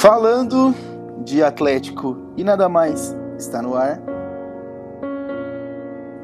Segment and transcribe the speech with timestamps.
[0.00, 0.74] Falando
[1.22, 4.00] de Atlético e nada mais está no ar.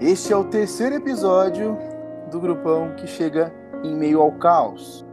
[0.01, 1.77] Este é o terceiro episódio
[2.31, 3.53] do grupão que chega
[3.85, 5.05] em meio ao caos.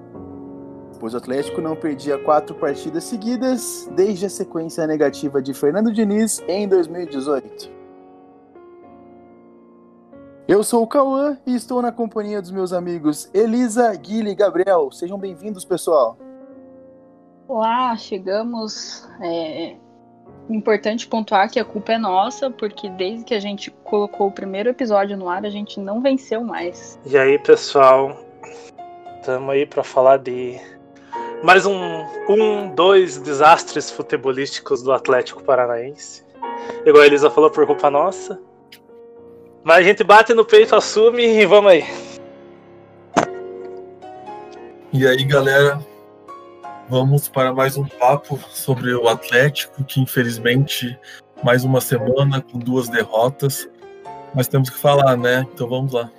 [0.97, 6.41] Pois o Atlético não perdia quatro partidas seguidas desde a sequência negativa de Fernando Diniz
[6.47, 7.69] em 2018.
[10.47, 14.89] Eu sou o Cauã e estou na companhia dos meus amigos Elisa, Guilherme e Gabriel.
[14.89, 16.17] Sejam bem-vindos, pessoal.
[17.47, 19.07] Olá, chegamos.
[19.21, 19.75] É
[20.49, 24.69] importante pontuar que a culpa é nossa, porque desde que a gente colocou o primeiro
[24.69, 26.97] episódio no ar, a gente não venceu mais.
[27.05, 28.17] E aí, pessoal?
[29.19, 30.59] Estamos aí para falar de
[31.43, 36.23] mais um, um, dois desastres futebolísticos do Atlético Paranaense.
[36.85, 38.39] Igual a Elisa falou, por culpa nossa.
[39.63, 41.83] Mas a gente bate no peito, assume e vamos aí.
[44.91, 45.79] E aí, galera,
[46.89, 50.99] Vamos para mais um papo sobre o Atlético, que infelizmente
[51.41, 53.69] mais uma semana com duas derrotas,
[54.35, 55.47] mas temos que falar, né?
[55.53, 56.11] Então vamos lá.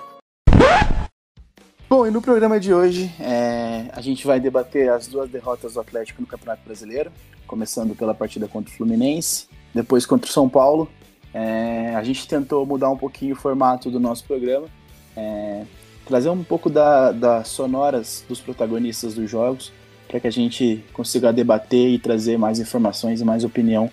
[1.88, 5.80] Bom, e no programa de hoje é, a gente vai debater as duas derrotas do
[5.80, 7.12] Atlético no Campeonato Brasileiro,
[7.46, 10.90] começando pela partida contra o Fluminense, depois contra o São Paulo.
[11.32, 14.66] É, a gente tentou mudar um pouquinho o formato do nosso programa,
[15.14, 15.64] é,
[16.06, 19.70] trazer um pouco da, das sonoras dos protagonistas dos jogos,
[20.14, 23.90] para que a gente consiga debater e trazer mais informações e mais opinião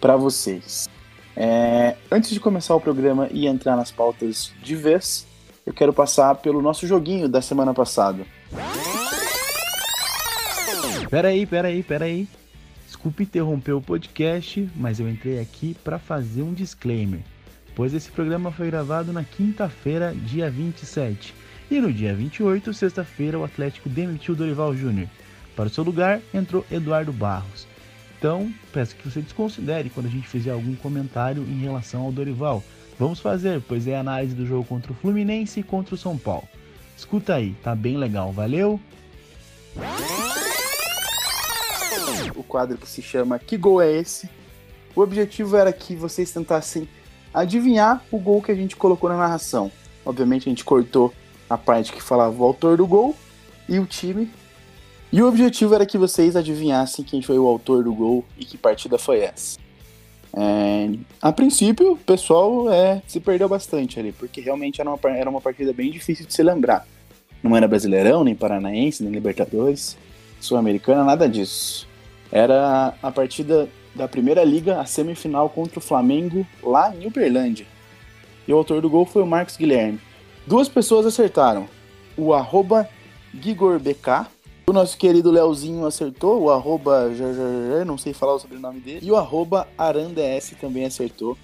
[0.00, 0.88] para vocês.
[1.36, 5.26] É, antes de começar o programa e entrar nas pautas de vez,
[5.66, 8.24] eu quero passar pelo nosso joguinho da semana passada.
[11.10, 12.28] Peraí, peraí, peraí.
[12.86, 17.18] Desculpe interromper o podcast, mas eu entrei aqui para fazer um disclaimer,
[17.74, 21.34] pois esse programa foi gravado na quinta-feira, dia 27,
[21.68, 25.08] e no dia 28, sexta-feira, o Atlético demitiu Dorival Júnior.
[25.56, 27.66] Para o seu lugar entrou Eduardo Barros.
[28.18, 32.62] Então, peço que você desconsidere quando a gente fizer algum comentário em relação ao Dorival.
[32.98, 36.16] Vamos fazer, pois é a análise do jogo contra o Fluminense e contra o São
[36.16, 36.48] Paulo.
[36.96, 38.80] Escuta aí, tá bem legal, valeu?
[42.34, 44.30] O quadro que se chama Que Gol é Esse?
[44.94, 46.88] O objetivo era que vocês tentassem
[47.32, 49.70] adivinhar o gol que a gente colocou na narração.
[50.06, 51.12] Obviamente a gente cortou
[51.50, 53.16] a parte que falava o autor do gol
[53.68, 54.30] e o time
[55.14, 58.58] e o objetivo era que vocês adivinhassem quem foi o autor do gol e que
[58.58, 59.60] partida foi essa.
[60.36, 60.90] É,
[61.22, 65.40] a princípio, o pessoal é, se perdeu bastante ali, porque realmente era uma, era uma
[65.40, 66.84] partida bem difícil de se lembrar.
[67.40, 69.96] Não era Brasileirão, nem Paranaense, nem Libertadores,
[70.40, 71.86] Sul-Americana, nada disso.
[72.32, 77.66] Era a partida da Primeira Liga, a semifinal contra o Flamengo, lá em Uberlândia.
[78.48, 80.00] E o autor do gol foi o Marcos Guilherme.
[80.44, 81.68] Duas pessoas acertaram.
[82.16, 82.88] O arroba
[83.32, 84.33] GigorBK,
[84.66, 87.10] o nosso querido Leozinho acertou, o arroba
[87.86, 91.36] não sei falar o sobrenome dele, e o arroba AranDS também acertou.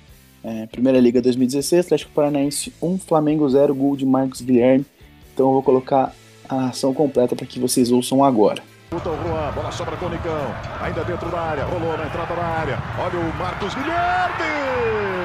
[0.42, 4.86] É, Primeira Liga 2016, Atlético Paranaense 1, Flamengo 0, gol de Marcos Guilherme.
[5.34, 6.14] Então eu vou colocar
[6.48, 8.62] a ação completa para que vocês ouçam agora.
[8.88, 12.34] Puta o Juan, bola sobra com o Nicão, ainda dentro da área, rolou na entrada
[12.34, 12.78] da área.
[12.98, 15.19] Olha o Marcos Guilherme!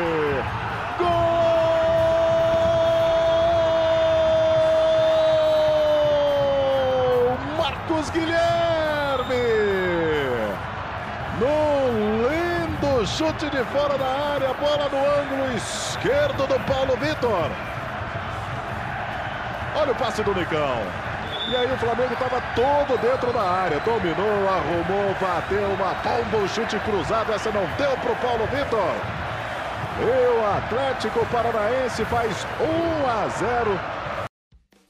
[8.10, 9.36] Guilherme.
[11.40, 17.50] Num lindo chute de fora da área, bola no ângulo esquerdo do Paulo Vitor.
[19.78, 20.82] Olha o passe do Nicão.
[21.48, 23.80] E aí o Flamengo estava todo dentro da área.
[23.82, 27.32] Dominou, arrumou, bateu uma bomba, um chute cruzado.
[27.32, 28.96] Essa não deu para o Paulo Vitor.
[30.00, 33.80] E o Atlético Paranaense faz 1 a 0.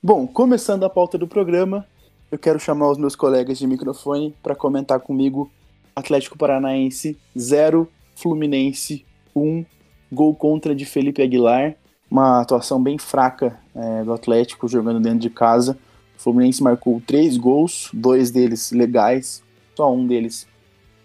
[0.01, 1.85] Bom, começando a pauta do programa,
[2.31, 5.49] eu quero chamar os meus colegas de microfone para comentar comigo.
[5.95, 9.05] Atlético Paranaense 0, Fluminense
[9.35, 9.65] 1,
[10.11, 11.75] gol contra de Felipe Aguilar,
[12.09, 15.77] uma atuação bem fraca é, do Atlético jogando dentro de casa.
[16.17, 19.43] O Fluminense marcou três gols, dois deles legais,
[19.75, 20.47] só um deles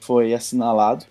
[0.01, 1.05] foi assinalado.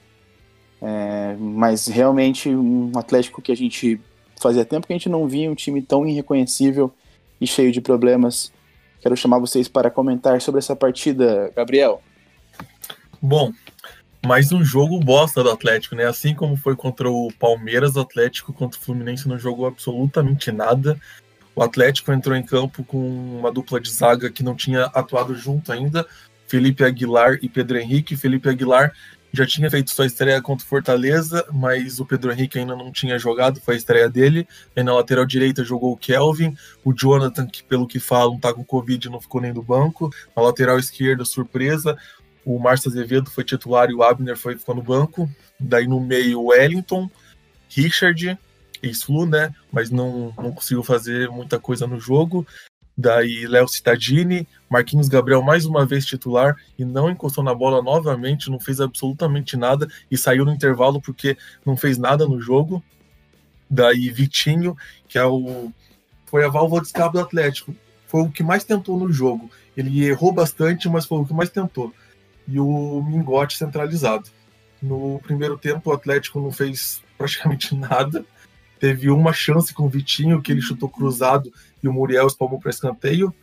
[0.82, 4.00] É, mas realmente um Atlético que a gente
[4.40, 6.92] fazia tempo que a gente não via um time tão irreconhecível
[7.40, 8.52] e cheio de problemas
[9.01, 12.01] Quero chamar vocês para comentar sobre essa partida, Gabriel.
[13.22, 13.51] Bom,
[14.25, 16.06] mais um jogo bosta do Atlético, né?
[16.06, 21.00] Assim como foi contra o Palmeiras, o Atlético contra o Fluminense não jogou absolutamente nada.
[21.56, 22.98] O Atlético entrou em campo com
[23.40, 26.06] uma dupla de zaga que não tinha atuado junto ainda,
[26.48, 28.18] Felipe Aguilar e Pedro Henrique.
[28.18, 28.94] Felipe Aguilar
[29.31, 33.18] já tinha feito sua estreia contra o Fortaleza, mas o Pedro Henrique ainda não tinha
[33.20, 34.48] jogado, foi a estreia dele.
[34.76, 38.64] Aí na lateral direita jogou o Kelvin, o Jonathan, que pelo que falam tá com
[38.64, 40.10] Covid não ficou nem do banco.
[40.36, 41.98] Na lateral esquerda, surpresa,
[42.44, 45.30] o Márcio Azevedo foi titular e o Abner foi, ficou no banco.
[45.60, 47.10] Daí no meio, Wellington,
[47.70, 48.38] Richard,
[48.82, 49.54] ex-Flu, né?
[49.72, 52.48] Mas não, não conseguiu fazer muita coisa no jogo.
[53.01, 58.50] Daí Léo Cittadini, Marquinhos Gabriel mais uma vez titular e não encostou na bola novamente,
[58.50, 62.84] não fez absolutamente nada e saiu no intervalo porque não fez nada no jogo.
[63.69, 64.75] Daí Vitinho,
[65.07, 65.72] que é o
[66.25, 67.74] foi a válvula de escape do Atlético,
[68.06, 69.50] foi o que mais tentou no jogo.
[69.78, 71.94] Ele errou bastante, mas foi o que mais tentou.
[72.46, 74.30] E o Mingote centralizado.
[74.81, 78.25] No primeiro tempo, o Atlético não fez praticamente nada.
[78.80, 81.52] Teve uma chance com o Vitinho, que ele chutou cruzado
[81.84, 83.34] e o Muriel espalmou para escanteio.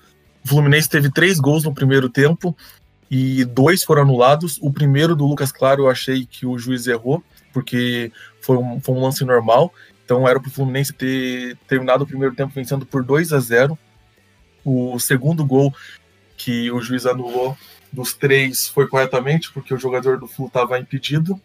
[0.44, 2.56] O Fluminense teve três gols no primeiro tempo
[3.10, 4.58] e dois foram anulados.
[4.62, 7.22] O primeiro do Lucas Claro eu achei que o juiz errou,
[7.52, 9.72] porque foi um, foi um lance normal.
[10.04, 13.78] Então era para o Fluminense ter terminado o primeiro tempo vencendo por 2 a 0
[14.64, 15.72] o segundo gol
[16.36, 17.56] que o juiz anulou
[17.92, 21.40] dos três foi corretamente, porque o jogador do Flu estava impedido.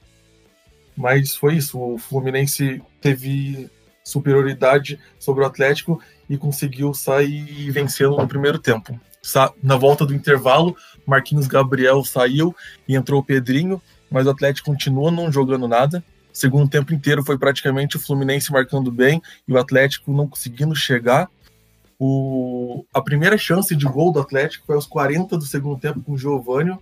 [0.98, 1.80] Mas foi isso.
[1.80, 3.70] O Fluminense teve
[4.03, 9.00] superioridade sobre o Atlético e conseguiu sair vencendo no primeiro tempo.
[9.62, 10.75] Na volta do intervalo,
[11.06, 12.56] Marquinhos Gabriel saiu
[12.88, 16.03] e entrou o Pedrinho, mas o Atlético continua não jogando nada.
[16.33, 21.30] Segundo tempo inteiro foi praticamente o Fluminense marcando bem e o Atlético não conseguindo chegar.
[22.00, 26.13] O, a primeira chance de gol do Atlético foi aos 40 do segundo tempo com
[26.13, 26.75] o Giovanni,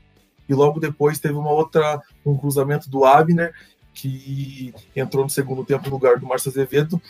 [0.48, 3.54] e logo depois teve uma outra, um cruzamento do Abner,
[3.94, 7.02] que entrou no segundo tempo no lugar do Márcio Azevedo,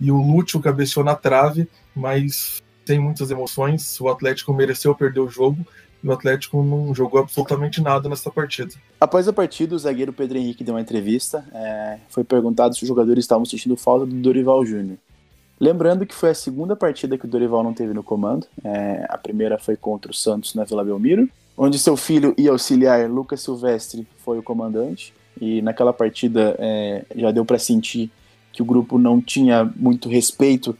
[0.00, 4.00] e o Lúcio cabeceou na trave, mas sem muitas emoções.
[4.00, 5.64] O Atlético mereceu perder o jogo,
[6.02, 8.74] e o Atlético não jogou absolutamente nada nessa partida.
[9.00, 11.44] Após a partida, o zagueiro Pedro Henrique deu uma entrevista.
[11.54, 14.98] É, foi perguntado se os jogadores estavam sentindo falta do Dorival Júnior.
[15.60, 18.48] Lembrando que foi a segunda partida que o Dorival não teve no comando.
[18.64, 23.08] É, a primeira foi contra o Santos na Vila Belmiro, onde seu filho e auxiliar
[23.08, 25.14] Lucas Silvestre foi o comandante.
[25.40, 28.10] E naquela partida é, já deu para sentir
[28.52, 30.76] que o grupo não tinha muito respeito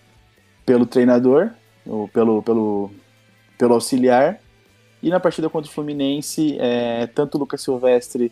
[0.65, 1.51] pelo treinador,
[1.87, 2.91] ou pelo, pelo,
[3.59, 4.41] pelo auxiliar.
[5.03, 8.31] E na partida contra o Fluminense, é, tanto o Lucas Silvestre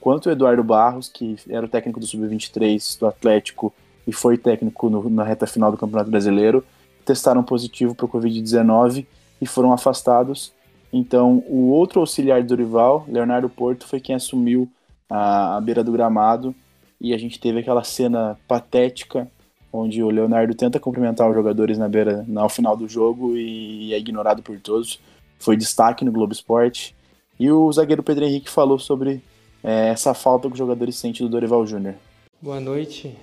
[0.00, 3.72] quanto o Eduardo Barros, que era o técnico do Sub-23 do Atlético,
[4.06, 6.64] e foi técnico no, na reta final do Campeonato Brasileiro,
[7.04, 9.06] testaram positivo para o Covid-19
[9.40, 10.52] e foram afastados.
[10.92, 14.68] Então, o outro auxiliar do Dorival, Leonardo Porto, foi quem assumiu
[15.10, 16.54] a, a beira do gramado
[17.00, 19.28] e a gente teve aquela cena patética
[19.72, 23.98] onde o Leonardo tenta cumprimentar os jogadores na beira, ao final do jogo e é
[23.98, 25.00] ignorado por todos.
[25.38, 26.94] Foi destaque no Globo Esporte.
[27.38, 29.22] E o zagueiro Pedro Henrique falou sobre
[29.62, 31.94] é, essa falta que os jogadores sentem do Dorival Júnior.
[32.42, 33.14] Boa noite.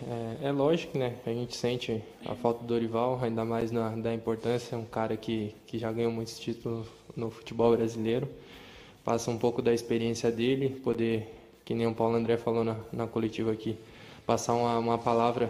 [0.42, 1.16] É, é, lógico, né?
[1.26, 4.76] A gente sente a falta do Dorival, ainda mais na, da importância.
[4.76, 8.28] É um cara que, que já ganhou muitos títulos no futebol brasileiro.
[9.04, 11.34] Passa um pouco da experiência dele, poder,
[11.68, 13.78] que nem o Paulo André falou na, na coletiva aqui,
[14.26, 15.50] passar uma, uma palavra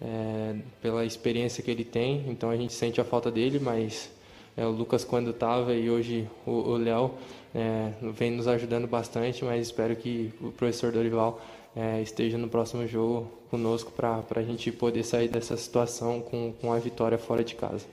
[0.00, 2.24] é, pela experiência que ele tem.
[2.30, 4.10] Então a gente sente a falta dele, mas
[4.56, 7.10] é, o Lucas quando estava e hoje o Léo
[7.54, 11.38] é, vem nos ajudando bastante, mas espero que o professor Dorival
[11.76, 16.72] é, esteja no próximo jogo conosco para a gente poder sair dessa situação com, com
[16.72, 17.84] a vitória fora de casa.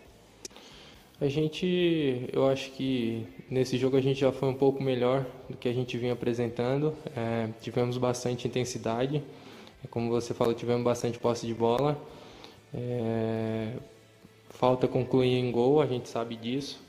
[1.21, 5.55] A gente, eu acho que nesse jogo a gente já foi um pouco melhor do
[5.55, 6.95] que a gente vinha apresentando.
[7.15, 9.21] É, tivemos bastante intensidade,
[9.91, 11.95] como você falou, tivemos bastante posse de bola.
[12.73, 13.73] É,
[14.49, 16.81] falta concluir em gol, a gente sabe disso.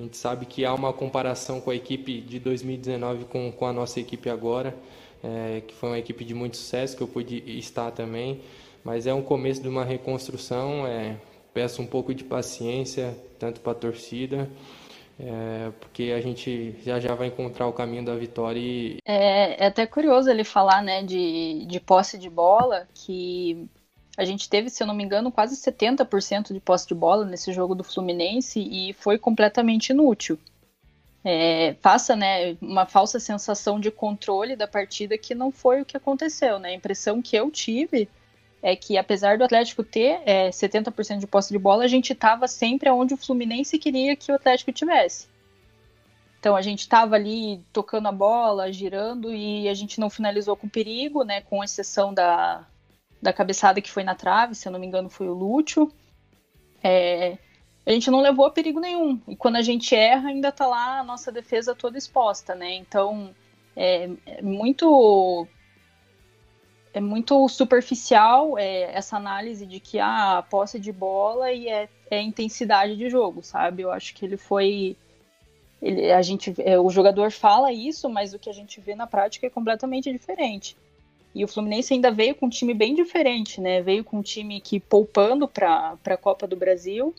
[0.00, 3.74] A gente sabe que há uma comparação com a equipe de 2019 com, com a
[3.74, 4.74] nossa equipe agora
[5.22, 8.40] é, que foi uma equipe de muito sucesso, que eu pude estar também.
[8.82, 10.86] Mas é um começo de uma reconstrução.
[11.56, 14.46] Peço um pouco de paciência, tanto para a torcida,
[15.18, 18.60] é, porque a gente já já vai encontrar o caminho da vitória.
[18.60, 18.98] E...
[19.06, 23.66] É, é até curioso ele falar né, de, de posse de bola, que
[24.18, 27.50] a gente teve, se eu não me engano, quase 70% de posse de bola nesse
[27.54, 30.38] jogo do Fluminense e foi completamente inútil
[31.28, 35.96] é, passa né, uma falsa sensação de controle da partida que não foi o que
[35.96, 36.60] aconteceu.
[36.60, 36.68] Né?
[36.68, 38.08] A impressão que eu tive
[38.66, 42.48] é que, apesar do Atlético ter é, 70% de posse de bola, a gente estava
[42.48, 45.28] sempre onde o Fluminense queria que o Atlético tivesse.
[46.40, 50.68] Então a gente estava ali tocando a bola, girando e a gente não finalizou com
[50.68, 51.42] perigo, né?
[51.42, 52.66] Com exceção da,
[53.22, 55.92] da cabeçada que foi na trave, se eu não me engano foi o Lúcio.
[56.82, 57.38] É,
[57.86, 59.20] a gente não levou a perigo nenhum.
[59.28, 62.74] E quando a gente erra, ainda tá lá a nossa defesa toda exposta, né?
[62.74, 63.32] Então,
[63.76, 65.46] é, é muito
[66.96, 71.90] é muito superficial é, essa análise de que ah, a posse de bola e é,
[72.10, 73.82] é intensidade de jogo, sabe?
[73.82, 74.96] Eu acho que ele foi
[75.82, 79.06] ele, a gente, é, o jogador fala isso, mas o que a gente vê na
[79.06, 80.74] prática é completamente diferente.
[81.34, 83.82] E o Fluminense ainda veio com um time bem diferente, né?
[83.82, 87.14] Veio com um time que poupando para a Copa do Brasil.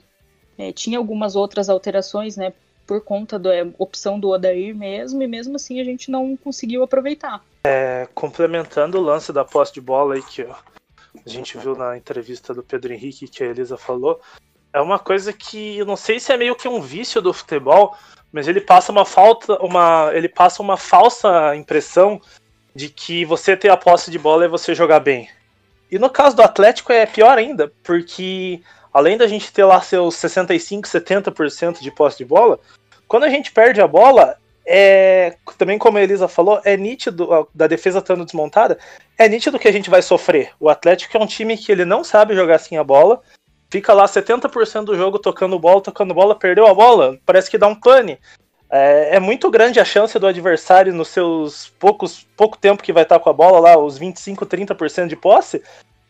[0.58, 2.52] É, tinha algumas outras alterações, né?
[2.88, 7.46] Por conta da opção do Odair mesmo, e mesmo assim a gente não conseguiu aproveitar.
[7.64, 12.54] É, complementando o lance da posse de bola aí que a gente viu na entrevista
[12.54, 14.22] do Pedro Henrique que a Elisa falou,
[14.72, 17.96] é uma coisa que eu não sei se é meio que um vício do futebol,
[18.32, 22.22] mas ele passa uma falta, uma, ele passa uma falsa impressão
[22.76, 25.30] de que você ter a posse de bola é você jogar bem.
[25.90, 28.62] E no caso do Atlético é pior ainda, porque
[28.94, 32.60] além da gente ter lá seus 65, 70% de posse de bola,
[33.08, 34.38] quando a gente perde a bola,
[34.68, 38.78] é também como a Elisa falou, é nítido da defesa estando desmontada,
[39.18, 40.52] é nítido que a gente vai sofrer.
[40.60, 43.22] O Atlético é um time que ele não sabe jogar assim a bola,
[43.70, 47.68] fica lá 70% do jogo tocando bola, tocando bola, perdeu a bola, parece que dá
[47.68, 48.20] um pane.
[48.70, 53.04] É, é, muito grande a chance do adversário, nos seus poucos pouco tempo que vai
[53.04, 55.64] estar com a bola lá, os 25, 30% de posse,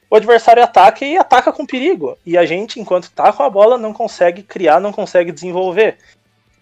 [0.10, 2.18] o adversário ataca e ataca com perigo.
[2.26, 5.98] E a gente, enquanto está com a bola, não consegue criar, não consegue desenvolver.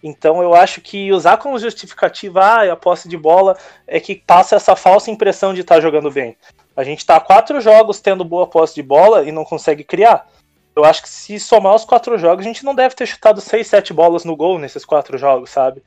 [0.06, 3.58] Então eu acho que usar como justificativa ah, a posse de bola
[3.88, 6.36] é que passa essa falsa impressão de estar tá jogando bem.
[6.76, 10.28] A gente está quatro jogos tendo boa posse de bola e não consegue criar.
[10.76, 13.66] Eu acho que se somar os quatro jogos, a gente não deve ter chutado seis,
[13.66, 15.82] sete bolas no gol nesses quatro jogos, sabe?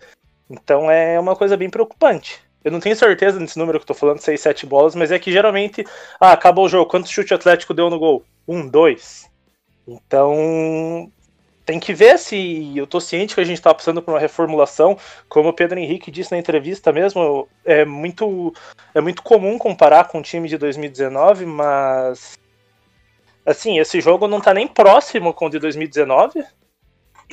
[0.50, 2.42] Então é uma coisa bem preocupante.
[2.62, 5.20] Eu não tenho certeza desse número que eu tô falando, seis, sete bolas, mas é
[5.20, 5.86] que geralmente,
[6.20, 8.26] ah, acabou o jogo, quantos chute Atlético deu no gol?
[8.46, 9.30] Um, dois.
[9.88, 11.10] Então,
[11.70, 12.74] tem que ver se.
[12.76, 14.98] Eu tô ciente que a gente tá passando por uma reformulação,
[15.28, 18.52] como o Pedro Henrique disse na entrevista mesmo, é muito,
[18.92, 22.40] é muito comum comparar com o time de 2019, mas
[23.46, 26.44] Assim, esse jogo não tá nem próximo com o de 2019.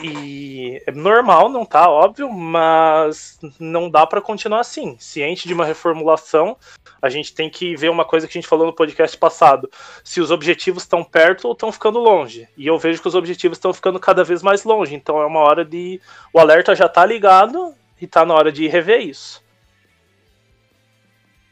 [0.03, 4.95] E é normal, não tá, óbvio, mas não dá para continuar assim.
[4.99, 6.57] Ciente de uma reformulação,
[7.01, 9.71] a gente tem que ver uma coisa que a gente falou no podcast passado:
[10.05, 12.47] se os objetivos estão perto ou estão ficando longe.
[12.59, 14.95] E eu vejo que os objetivos estão ficando cada vez mais longe.
[14.95, 15.99] Então é uma hora de.
[16.31, 19.43] O alerta já tá ligado e tá na hora de rever isso.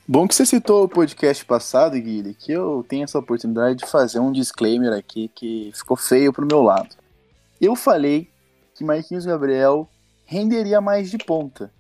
[0.07, 4.19] Bom que você citou o podcast passado, Guilherme, que eu tenho essa oportunidade de fazer
[4.19, 6.95] um disclaimer aqui que ficou feio pro meu lado.
[7.59, 8.34] Eu falei
[8.75, 9.89] que Marquinhos Gabriel
[10.25, 11.71] renderia mais de ponta.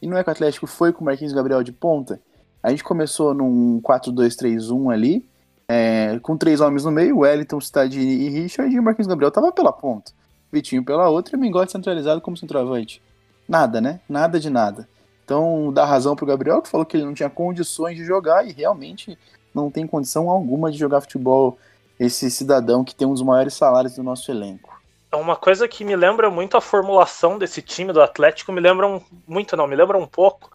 [0.00, 2.20] E não é que o Atlético foi com o Marquinhos Gabriel de ponta?
[2.62, 5.28] A gente começou num 4-2-3-1 ali,
[5.68, 9.52] é, com três homens no meio, Wellington, Stadini e Richard, e o Marquinhos Gabriel tava
[9.52, 10.12] pela ponta.
[10.50, 13.02] Vitinho pela outra e o Mingote centralizado como centroavante.
[13.48, 14.00] Nada, né?
[14.08, 14.88] Nada de nada.
[15.24, 18.52] Então, dá razão pro Gabriel, que falou que ele não tinha condições de jogar e
[18.52, 19.18] realmente
[19.54, 21.58] não tem condição alguma de jogar futebol
[21.98, 24.71] esse cidadão que tem um dos maiores salários do nosso elenco.
[25.12, 28.88] É uma coisa que me lembra muito a formulação desse time do Atlético, me lembra
[28.88, 30.50] um, muito não, me lembra um pouco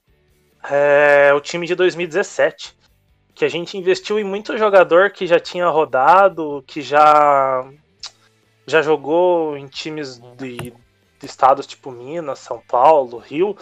[0.67, 2.75] é, o time de 2017,
[3.35, 7.69] que a gente investiu em muito jogador que já tinha rodado, que já
[8.65, 10.73] já jogou em times de,
[11.19, 13.55] de estados tipo Minas, São Paulo, Rio,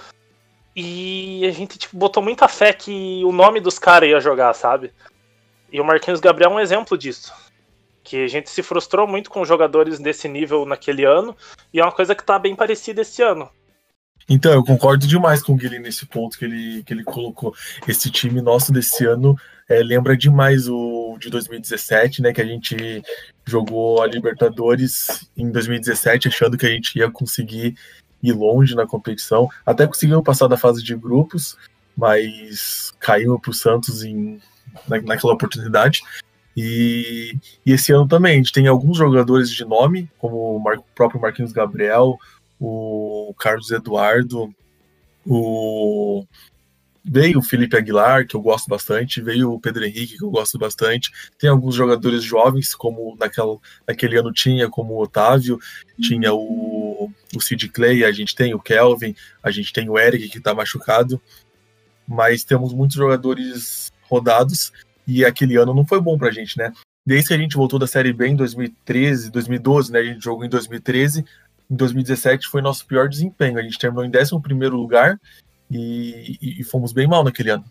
[0.73, 4.93] e a gente tipo, botou muita fé que o nome dos caras ia jogar, sabe?
[5.69, 7.33] E o Marquinhos Gabriel é um exemplo disso.
[8.05, 11.35] Que a gente se frustrou muito com jogadores desse nível naquele ano,
[11.74, 13.50] e é uma coisa que tá bem parecida esse ano.
[14.29, 17.53] Então, eu concordo demais com o Guilherme nesse ponto que ele, que ele colocou.
[17.88, 19.35] Esse time nosso desse ano
[19.67, 22.31] é, lembra demais o de 2017, né?
[22.31, 23.03] Que a gente
[23.45, 27.75] jogou a Libertadores em 2017, achando que a gente ia conseguir
[28.21, 29.47] ir longe na competição.
[29.65, 31.57] Até conseguimos passar da fase de grupos,
[31.95, 34.39] mas caímos para o Santos em,
[34.88, 36.01] na, naquela oportunidade.
[36.55, 40.77] E, e, esse ano também a gente tem alguns jogadores de nome, como o, Mar,
[40.77, 42.17] o próprio Marquinhos Gabriel,
[42.59, 44.53] o Carlos Eduardo,
[45.25, 46.25] o
[47.07, 50.57] Veio o Felipe Aguilar, que eu gosto bastante, veio o Pedro Henrique, que eu gosto
[50.57, 51.12] bastante.
[51.38, 55.59] Tem alguns jogadores jovens, como naquela, naquele ano tinha, como o Otávio,
[56.01, 60.29] tinha o, o Sid Clay, a gente tem o Kelvin, a gente tem o Eric,
[60.29, 61.21] que está machucado.
[62.07, 64.71] Mas temos muitos jogadores rodados
[65.07, 66.74] e aquele ano não foi bom pra gente, né?
[67.05, 70.00] Desde que a gente voltou da Série B em 2013, 2012, né?
[70.00, 71.24] A gente jogou em 2013.
[71.69, 73.59] Em 2017 foi nosso pior desempenho.
[73.59, 75.19] A gente terminou em 11 lugar
[75.69, 77.65] e, e, fomos bem mal naquele ano.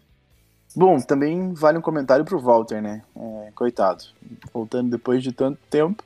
[0.74, 3.02] Bom, também vale um comentário pro Walter, né?
[3.16, 4.04] É, coitado.
[4.52, 6.02] Voltando depois de tanto tempo,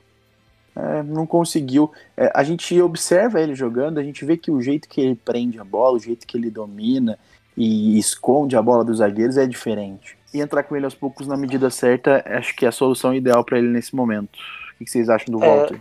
[0.76, 1.90] é, não conseguiu.
[2.16, 5.58] É, a gente observa ele jogando, a gente vê que o jeito que ele prende
[5.58, 7.18] a bola, o jeito que ele domina
[7.56, 10.17] e esconde a bola dos zagueiros é diferente.
[10.32, 13.42] E entrar com ele aos poucos na medida certa, acho que é a solução ideal
[13.44, 14.38] para ele nesse momento.
[14.74, 15.80] O que vocês acham do é, Walter?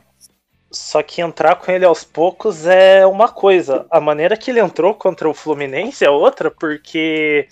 [0.72, 3.86] Só que entrar com ele aos poucos é uma coisa.
[3.90, 7.48] A maneira que ele entrou contra o Fluminense é outra, porque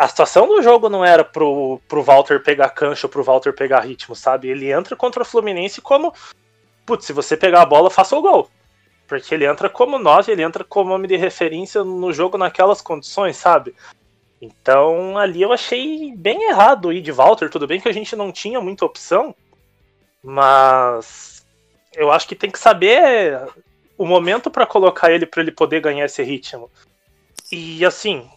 [0.00, 3.80] a situação do jogo não era pro, pro Walter pegar cancha ou pro Walter pegar
[3.80, 4.48] ritmo, sabe?
[4.48, 6.12] Ele entra contra o Fluminense como.
[6.86, 8.50] Putz, se você pegar a bola, faça o gol.
[9.06, 13.36] Porque ele entra como 9, ele entra como homem de referência no jogo naquelas condições,
[13.36, 13.74] sabe?
[14.40, 17.50] Então ali eu achei bem errado ir de Walter.
[17.50, 19.34] Tudo bem que a gente não tinha muita opção,
[20.22, 21.44] mas
[21.94, 23.38] eu acho que tem que saber
[23.98, 26.70] o momento para colocar ele para ele poder ganhar esse ritmo.
[27.52, 28.28] E assim,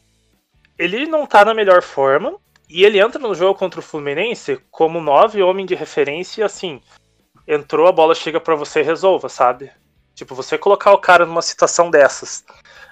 [0.78, 2.36] ele não tá na melhor forma
[2.70, 6.82] e ele entra no jogo contra o Fluminense como nove homem de referência e assim,
[7.48, 9.72] entrou, a bola chega para você resolva, sabe?
[10.16, 12.44] Tipo, você colocar o cara numa situação dessas,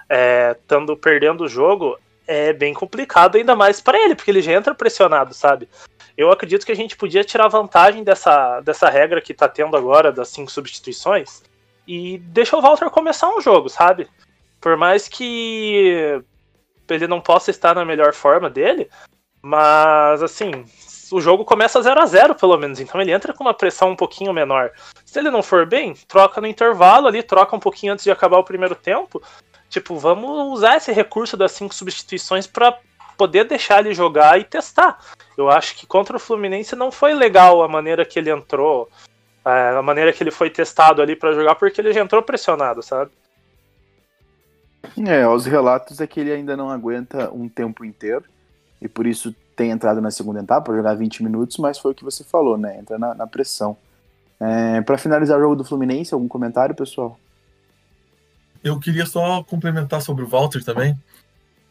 [0.08, 4.52] é, estando perdendo o jogo, é bem complicado, ainda mais para ele, porque ele já
[4.52, 5.68] entra pressionado, sabe?
[6.16, 10.12] Eu acredito que a gente podia tirar vantagem dessa, dessa regra que tá tendo agora,
[10.12, 11.42] das cinco substituições,
[11.86, 14.08] e deixar o Walter começar um jogo, sabe?
[14.60, 16.22] Por mais que
[16.88, 18.88] ele não possa estar na melhor forma dele,
[19.40, 20.64] mas assim,
[21.10, 23.96] o jogo começa 0 a 0 pelo menos, então ele entra com uma pressão um
[23.96, 24.70] pouquinho menor.
[25.04, 28.38] Se ele não for bem, troca no intervalo ali, troca um pouquinho antes de acabar
[28.38, 29.22] o primeiro tempo.
[29.72, 32.78] Tipo, vamos usar esse recurso das cinco substituições para
[33.16, 34.98] poder deixar ele jogar e testar.
[35.34, 38.90] Eu acho que contra o Fluminense não foi legal a maneira que ele entrou,
[39.42, 42.82] é, a maneira que ele foi testado ali para jogar, porque ele já entrou pressionado,
[42.82, 43.12] sabe?
[45.06, 48.26] É, os relatos é que ele ainda não aguenta um tempo inteiro
[48.78, 51.94] e por isso tem entrado na segunda etapa para jogar 20 minutos, mas foi o
[51.94, 52.78] que você falou, né?
[52.78, 53.74] Entra na, na pressão.
[54.38, 57.18] É, para finalizar o jogo do Fluminense, algum comentário, pessoal?
[58.62, 60.98] Eu queria só complementar sobre o Walter também.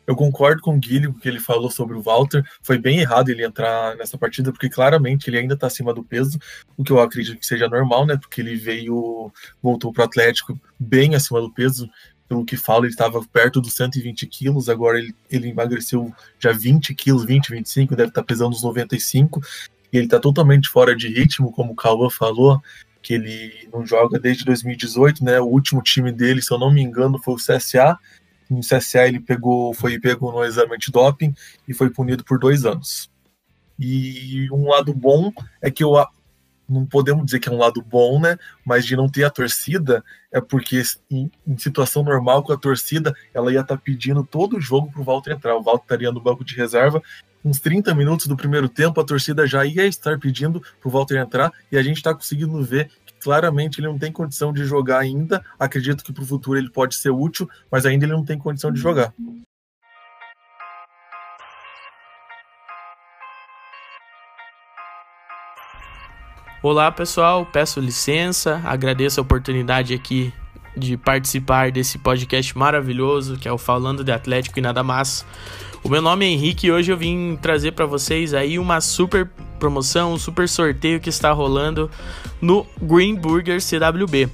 [0.05, 2.43] Eu concordo com o Guilherme que ele falou sobre o Walter.
[2.61, 6.37] Foi bem errado ele entrar nessa partida, porque claramente ele ainda está acima do peso,
[6.75, 8.17] o que eu acredito que seja normal, né?
[8.17, 11.89] Porque ele veio, voltou para o Atlético bem acima do peso
[12.27, 16.95] pelo que falo, ele estava perto dos 120 quilos, agora ele, ele emagreceu já 20
[16.95, 19.41] quilos, 20, 25, deve estar tá pesando uns 95,
[19.91, 22.61] e ele está totalmente fora de ritmo, como o Cauã falou,
[23.01, 25.39] que ele não joga desde 2018, né?
[25.39, 27.97] O último time dele, se eu não me engano, foi o CSA.
[28.49, 31.33] No CSA ele pegou, foi pego no exame antidoping
[31.67, 33.09] e foi punido por dois anos.
[33.79, 35.93] E um lado bom é que eu
[36.71, 38.37] não podemos dizer que é um lado bom, né?
[38.65, 43.13] Mas de não ter a torcida é porque em, em situação normal com a torcida,
[43.33, 45.55] ela ia estar tá pedindo todo o jogo o Walter entrar.
[45.55, 47.01] O Walter estaria no banco de reserva,
[47.43, 51.17] uns 30 minutos do primeiro tempo, a torcida já ia estar pedindo para o Walter
[51.17, 54.99] entrar e a gente está conseguindo ver que claramente ele não tem condição de jogar
[54.99, 55.43] ainda.
[55.59, 58.71] Acredito que para o futuro ele pode ser útil, mas ainda ele não tem condição
[58.71, 59.13] de jogar.
[66.63, 70.31] Olá pessoal, peço licença, agradeço a oportunidade aqui
[70.77, 75.25] de participar desse podcast maravilhoso que é o Falando de Atlético e Nada Mais.
[75.83, 79.27] O meu nome é Henrique e hoje eu vim trazer para vocês aí uma super
[79.59, 81.89] promoção, um super sorteio que está rolando
[82.39, 84.29] no Green Burger CWB.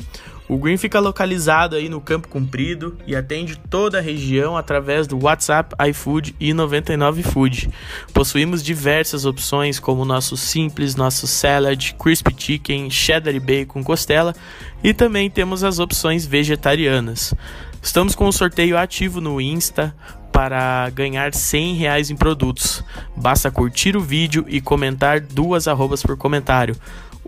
[0.50, 5.22] O Green fica localizado aí no Campo Comprido e atende toda a região através do
[5.22, 7.70] WhatsApp, iFood e 99 Food.
[8.14, 14.34] Possuímos diversas opções como nosso simples, nosso salad, crispy chicken, cheddar e bacon, costela
[14.82, 17.34] e também temos as opções vegetarianas.
[17.82, 19.94] Estamos com um sorteio ativo no Insta
[20.32, 22.84] para ganhar 100 reais em produtos.
[23.16, 26.76] Basta curtir o vídeo e comentar duas arrobas por comentário.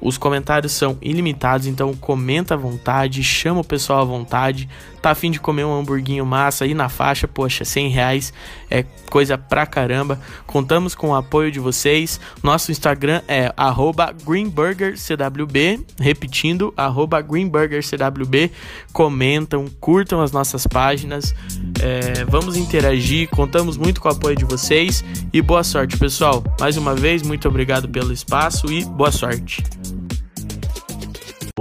[0.02, 4.70] Os comentários são ilimitados, então comenta à vontade, chama o pessoal à vontade.
[5.02, 8.34] Tá afim de comer um hamburguinho massa aí na faixa, poxa, 100 reais
[8.70, 10.20] é coisa pra caramba.
[10.46, 12.20] Contamos com o apoio de vocês.
[12.44, 13.52] Nosso Instagram é
[14.26, 16.74] greenburgercwb, repetindo,
[17.28, 18.52] greenburgercwb.
[18.92, 21.34] Comentam, curtam as nossas páginas,
[21.82, 26.44] é, vamos interagir, contamos muito com o apoio de vocês e boa sorte, pessoal.
[26.60, 29.64] Mais uma vez, muito obrigado pelo espaço e boa sorte.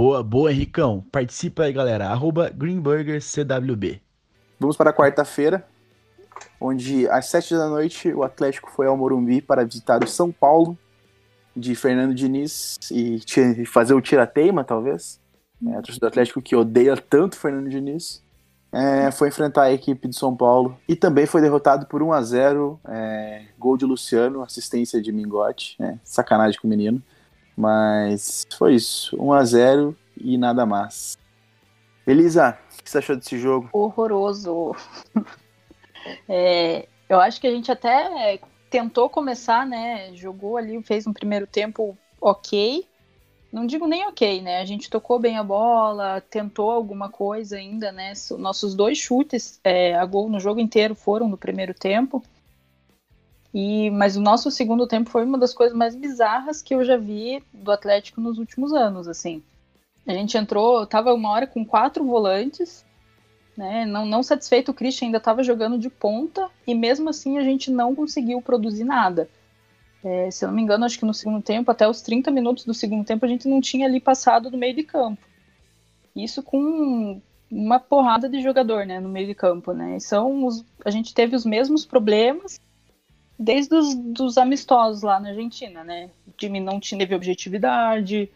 [0.01, 1.03] Boa, boa, Ricão.
[1.11, 2.07] Participa aí, galera.
[2.07, 4.01] Arroba GreenburgerCWB.
[4.57, 5.67] Vamos para quarta-feira,
[6.57, 10.77] onde às sete da noite o Atlético foi ao Morumbi para visitar o São Paulo
[11.53, 13.19] de Fernando Diniz e
[13.65, 15.19] fazer o tira-teima, talvez.
[15.67, 18.23] É, a torcida do Atlético que odeia tanto Fernando Diniz.
[18.71, 22.21] É, foi enfrentar a equipe de São Paulo e também foi derrotado por 1 a
[22.21, 27.03] 0 é, gol de Luciano, assistência de Mingote, é, sacanagem com o menino.
[27.59, 29.21] Mas foi isso.
[29.21, 31.17] 1 a 0 e nada mais.
[32.07, 33.69] Elisa, o que você achou desse jogo?
[33.73, 34.73] Horroroso.
[36.29, 40.09] é, eu acho que a gente até tentou começar, né?
[40.15, 42.87] Jogou ali, fez um primeiro tempo ok.
[43.51, 44.61] não digo nem ok, né?
[44.61, 48.13] A gente tocou bem a bola, tentou alguma coisa ainda, né?
[48.37, 52.23] Nossos dois chutes é, a gol no jogo inteiro foram no primeiro tempo.
[53.53, 56.97] E, mas o nosso segundo tempo foi uma das coisas mais bizarras que eu já
[56.97, 59.41] vi do Atlético nos últimos anos, assim.
[60.05, 62.85] A gente entrou, tava uma hora com quatro volantes,
[63.57, 63.85] né?
[63.85, 67.71] Não, não satisfeito, o Christian ainda estava jogando de ponta e mesmo assim a gente
[67.71, 69.29] não conseguiu produzir nada.
[70.03, 72.63] É, se eu não me engano, acho que no segundo tempo, até os 30 minutos
[72.63, 75.21] do segundo tempo, a gente não tinha ali passado do meio de campo.
[76.15, 79.99] Isso com uma porrada de jogador, né, no meio de campo, né?
[79.99, 82.59] São os, a gente teve os mesmos problemas
[83.39, 86.09] desde os dos amistosos lá na Argentina, né?
[86.27, 88.29] O time não teve objetividade,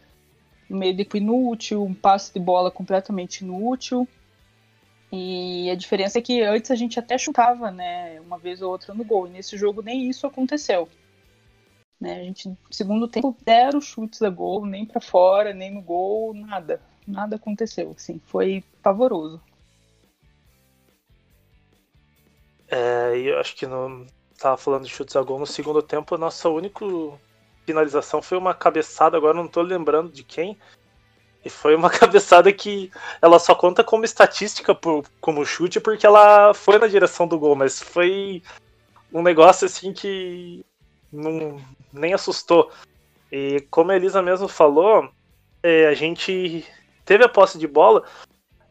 [0.70, 4.08] meio de inútil, um passe de bola completamente inútil.
[5.12, 8.96] E a diferença é que antes a gente até chutava, né, uma vez ou outra
[8.96, 9.28] no gol.
[9.28, 10.90] E nesse jogo nem isso aconteceu.
[12.02, 12.20] Né?
[12.20, 16.82] A gente, segundo tempo, zero chutes a gol, nem para fora, nem no gol, nada.
[17.06, 19.40] Nada aconteceu, assim, foi pavoroso.
[22.68, 24.08] É, eu acho que no.
[24.44, 26.86] Tava falando de chutes a gol no segundo tempo, a nossa única
[27.66, 30.58] finalização foi uma cabeçada, agora não tô lembrando de quem.
[31.46, 36.54] E foi uma cabeçada que ela só conta como estatística por, como chute porque ela
[36.54, 38.44] foi na direção do gol, mas foi
[39.14, 40.66] um negócio assim que
[41.10, 41.58] não,
[41.94, 42.70] nem assustou.
[43.32, 45.10] E como a Elisa mesmo falou,
[45.64, 46.66] é, a gente
[47.06, 48.04] teve a posse de bola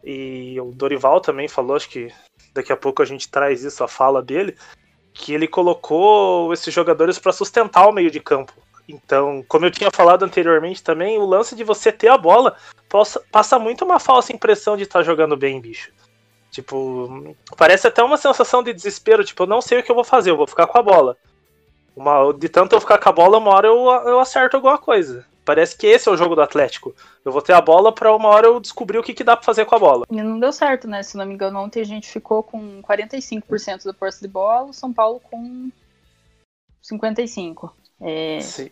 [0.04, 2.12] e o Dorival também falou, acho que
[2.52, 4.54] daqui a pouco a gente traz isso, a fala dele,
[5.12, 8.52] que ele colocou esses jogadores para sustentar o meio de campo.
[8.88, 12.56] Então, como eu tinha falado anteriormente também, o lance de você ter a bola
[12.88, 15.90] passa, passa muito uma falsa impressão de estar tá jogando bem, bicho.
[16.50, 20.04] Tipo, parece até uma sensação de desespero, tipo, eu não sei o que eu vou
[20.04, 21.16] fazer, eu vou ficar com a bola.
[21.96, 25.24] Uma, de tanto eu ficar com a bola, uma hora eu, eu acerto alguma coisa.
[25.44, 26.94] Parece que esse é o jogo do Atlético.
[27.24, 29.44] Eu vou ter a bola para uma hora eu descobrir o que, que dá para
[29.44, 30.06] fazer com a bola.
[30.10, 31.02] E não deu certo, né?
[31.02, 34.72] Se não me engano, ontem a gente ficou com 45% da posse de bola, o
[34.72, 35.70] São Paulo com
[36.82, 37.70] 55%.
[38.00, 38.40] É...
[38.40, 38.70] Sim.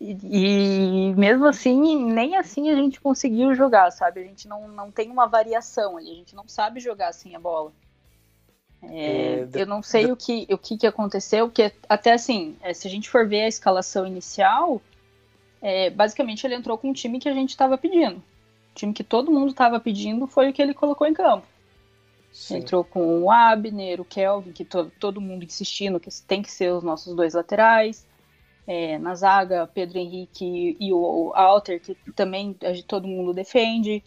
[0.00, 4.20] E, e, mesmo assim, nem assim a gente conseguiu jogar, sabe?
[4.20, 7.40] A gente não, não tem uma variação ali, a gente não sabe jogar assim a
[7.40, 7.72] bola.
[8.82, 12.74] É, é, eu não sei o, que, o que, que aconteceu, porque até assim, é,
[12.74, 14.82] se a gente for ver a escalação inicial,
[15.64, 18.18] é, basicamente ele entrou com o time que a gente estava pedindo.
[18.18, 21.46] O time que todo mundo estava pedindo foi o que ele colocou em campo.
[22.50, 26.70] Entrou com o Abner, o Kelvin, que to, todo mundo insistindo que tem que ser
[26.70, 28.06] os nossos dois laterais.
[28.66, 32.54] É, na zaga, Pedro Henrique e o Alter, que também
[32.86, 34.04] todo mundo defende.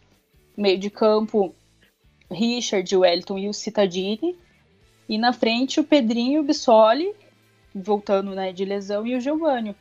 [0.56, 1.56] Meio de campo,
[2.30, 4.38] Richard, o Wellington e o Citadini.
[5.10, 7.16] E na frente o Pedrinho, o Bissoli,
[7.74, 9.76] voltando né, de lesão, e o Giovanni.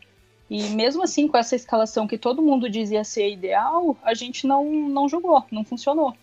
[0.48, 4.64] E mesmo assim, com essa escalação que todo mundo dizia ser ideal, a gente não,
[4.64, 6.14] não jogou, não funcionou.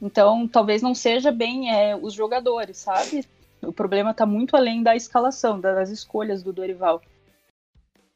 [0.00, 3.24] Então, talvez não seja bem é, os jogadores, sabe?
[3.60, 7.00] O problema está muito além da escalação, das escolhas do Dorival.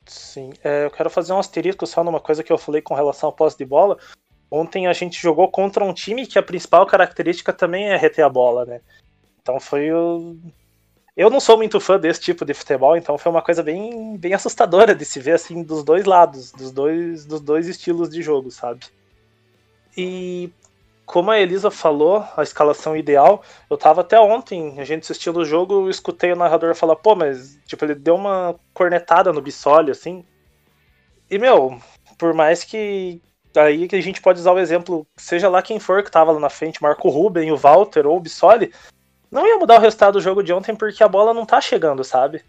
[0.05, 3.29] Sim, é, eu quero fazer um asterisco só numa coisa que eu falei com relação
[3.29, 3.99] ao posse de bola.
[4.51, 8.29] Ontem a gente jogou contra um time que a principal característica também é reter a
[8.29, 8.81] bola, né?
[9.43, 10.37] Então foi o.
[11.17, 14.35] Eu não sou muito fã desse tipo de futebol, então foi uma coisa bem, bem
[14.35, 18.51] assustadora de se ver assim dos dois lados, dos dois, dos dois estilos de jogo,
[18.51, 18.81] sabe?
[19.97, 20.51] E
[21.07, 25.45] como a Elisa falou, a escalação ideal, eu tava até ontem, a gente assistindo o
[25.45, 29.91] jogo, eu escutei o narrador falar, pô, mas tipo, ele deu uma cornetada no Bissoli,
[29.91, 30.23] assim.
[31.31, 31.81] E, meu,
[32.19, 33.23] por mais que.
[33.57, 36.39] Aí que a gente pode usar o exemplo, seja lá quem for que tava lá
[36.39, 38.71] na frente, Marco Ruben, o Walter ou o Bissoli,
[39.31, 42.05] não ia mudar o resultado do jogo de ontem porque a bola não tá chegando,
[42.05, 42.45] sabe?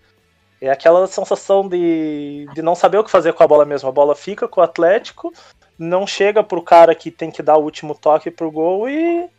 [0.59, 3.87] É aquela sensação de, de não saber o que fazer com a bola mesmo.
[3.87, 5.31] A bola fica com o Atlético,
[5.77, 9.29] não chega pro cara que tem que dar o último toque pro gol e.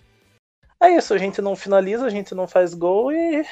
[0.80, 3.44] É isso, a gente não finaliza, a gente não faz gol e.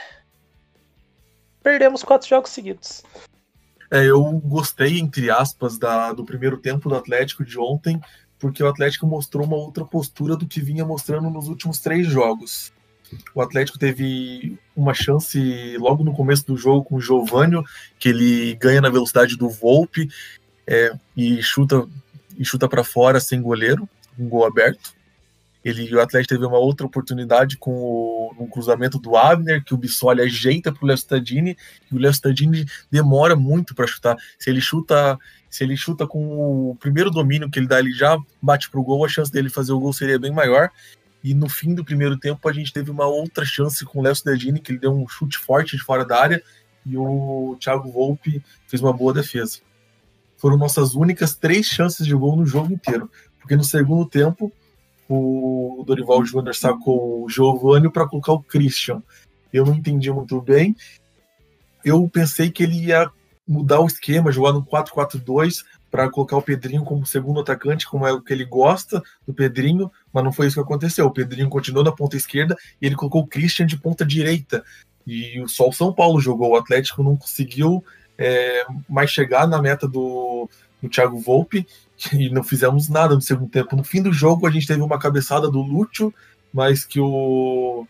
[1.61, 3.03] Perdemos quatro jogos seguidos.
[3.90, 8.01] É, eu gostei, entre aspas, da, do primeiro tempo do Atlético de ontem,
[8.38, 12.72] porque o Atlético mostrou uma outra postura do que vinha mostrando nos últimos três jogos.
[13.35, 17.62] O Atlético teve uma chance logo no começo do jogo com o Giovanni,
[17.99, 20.09] que ele ganha na velocidade do Volpe
[20.66, 21.87] é, e chuta
[22.38, 23.88] e chuta para fora sem goleiro,
[24.19, 24.95] um gol aberto.
[25.64, 29.77] Ele, o Atlético teve uma outra oportunidade com o, um cruzamento do Abner, que o
[29.77, 31.57] Bissoli ajeita para o Léo Stadini,
[31.90, 34.16] e o Léo Stadini demora muito para chutar.
[34.38, 38.19] Se ele chuta se ele chuta com o primeiro domínio que ele dá, ele já
[38.42, 40.71] bate pro gol, a chance dele fazer o gol seria bem maior.
[41.27, 44.12] E no fim do primeiro tempo a gente teve uma outra chance com o Léo
[44.12, 46.41] Stadini, que ele deu um chute forte de fora da área,
[46.87, 49.59] e o Thiago Volpe fez uma boa defesa.
[50.37, 53.11] foram nossas únicas três chances de gol no jogo inteiro.
[53.41, 54.53] Porque no segundo tempo,
[55.09, 59.03] o Dorival Júnior sacou o Giovanni para colocar o Christian.
[59.53, 60.77] Eu não entendi muito bem.
[61.85, 63.11] Eu pensei que ele ia
[63.49, 65.65] mudar o esquema, jogar no 4-4-2
[65.97, 69.91] para colocar o Pedrinho como segundo atacante, como é o que ele gosta do Pedrinho,
[70.13, 71.07] mas não foi isso que aconteceu.
[71.07, 74.63] O Pedrinho continuou na ponta esquerda e ele colocou o Christian de ponta direita.
[75.07, 77.83] E só o São Paulo jogou, o Atlético não conseguiu
[78.19, 80.51] é, mais chegar na meta do,
[80.83, 81.67] do Thiago Volpe
[82.13, 83.75] e não fizemos nada no segundo tempo.
[83.75, 86.13] No fim do jogo, a gente teve uma cabeçada do Lúcio,
[86.53, 87.87] mas que o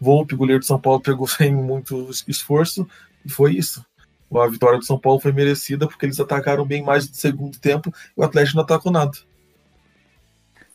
[0.00, 2.86] Volpe, goleiro de São Paulo, pegou sem muito esforço,
[3.26, 3.84] e foi isso.
[4.34, 7.92] A vitória do São Paulo foi merecida porque eles atacaram bem mais no segundo tempo
[8.16, 9.12] e o Atlético não atacou nada.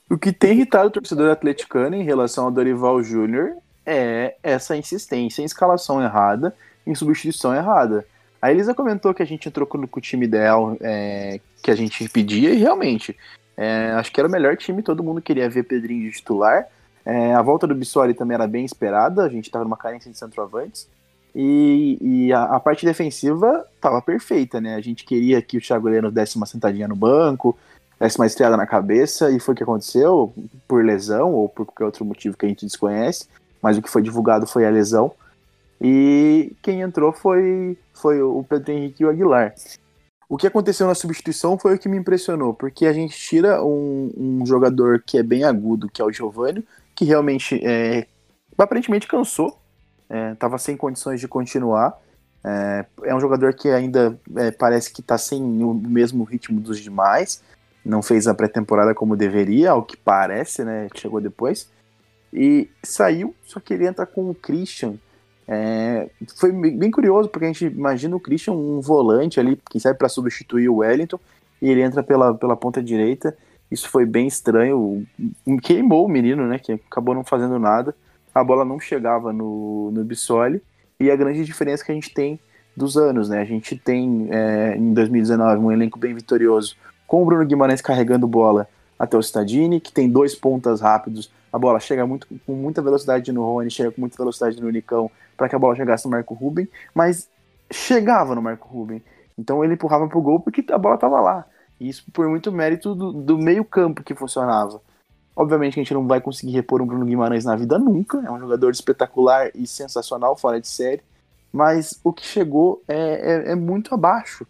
[0.10, 3.54] O que tem irritado o torcedor atleticano em relação ao Dorival Júnior
[3.86, 8.06] é essa insistência em escalação errada, em substituição errada.
[8.42, 12.08] A Elisa comentou que a gente entrou com o time ideal é, que a gente
[12.10, 13.16] pedia e realmente
[13.56, 16.68] é, acho que era o melhor time, todo mundo queria ver Pedrinho de titular.
[17.06, 20.18] É, a volta do Bissoli também era bem esperada, a gente estava numa carência de
[20.18, 20.88] centroavantes.
[21.36, 24.76] E, e a, a, parte defensiva estava perfeita, né?
[24.76, 27.58] A gente queria que o Thiago Leno desse uma sentadinha no banco,
[28.00, 30.32] desse uma estrada na cabeça, e foi o que aconteceu,
[30.68, 33.28] por lesão ou por qualquer outro motivo que a gente desconhece,
[33.62, 35.12] mas o que foi divulgado foi a lesão.
[35.82, 39.56] E quem entrou foi, foi o Pedro Henrique e o Aguilar.
[40.30, 44.12] O que aconteceu na substituição foi o que me impressionou, porque a gente tira um,
[44.16, 46.66] um jogador que é bem agudo, que é o Giovanni,
[46.96, 48.08] que realmente é,
[48.58, 49.58] aparentemente cansou,
[50.34, 52.00] estava é, sem condições de continuar.
[52.44, 56.80] É, é um jogador que ainda é, parece que está sem o mesmo ritmo dos
[56.80, 57.42] demais.
[57.84, 60.88] Não fez a pré-temporada como deveria, ao que parece, né?
[60.96, 61.70] Chegou depois.
[62.32, 64.96] E saiu, só que ele entra com o Christian.
[65.48, 69.98] É, foi bem curioso, porque a gente imagina o Christian um volante ali, que serve
[69.98, 71.20] para substituir o Wellington,
[71.62, 73.38] e ele entra pela, pela ponta direita.
[73.70, 75.06] Isso foi bem estranho.
[75.62, 76.60] Queimou o menino, né?
[76.60, 77.94] Que acabou não fazendo nada
[78.34, 80.62] a bola não chegava no, no Bissoli,
[81.00, 82.40] e a grande diferença que a gente tem
[82.76, 83.42] dos anos, né?
[83.42, 88.28] A gente tem é, em 2019 um elenco bem vitorioso, com o Bruno Guimarães carregando
[88.28, 88.68] bola
[88.98, 93.32] até o Stadini, que tem dois pontas rápidos, a bola chega muito, com muita velocidade
[93.32, 96.34] no Rony, chega com muita velocidade no Unicão, para que a bola chegasse no Marco
[96.34, 97.30] Ruben, mas
[97.72, 99.04] chegava no Marco Ruben.
[99.38, 101.46] Então ele empurrava pro gol porque a bola estava lá.
[101.80, 104.82] E isso por muito mérito do, do meio campo que funcionava.
[105.36, 108.32] Obviamente que a gente não vai conseguir repor um Bruno Guimarães na vida nunca, é
[108.32, 111.02] um jogador espetacular e sensacional, fora de série,
[111.52, 114.46] mas o que chegou é, é, é muito abaixo.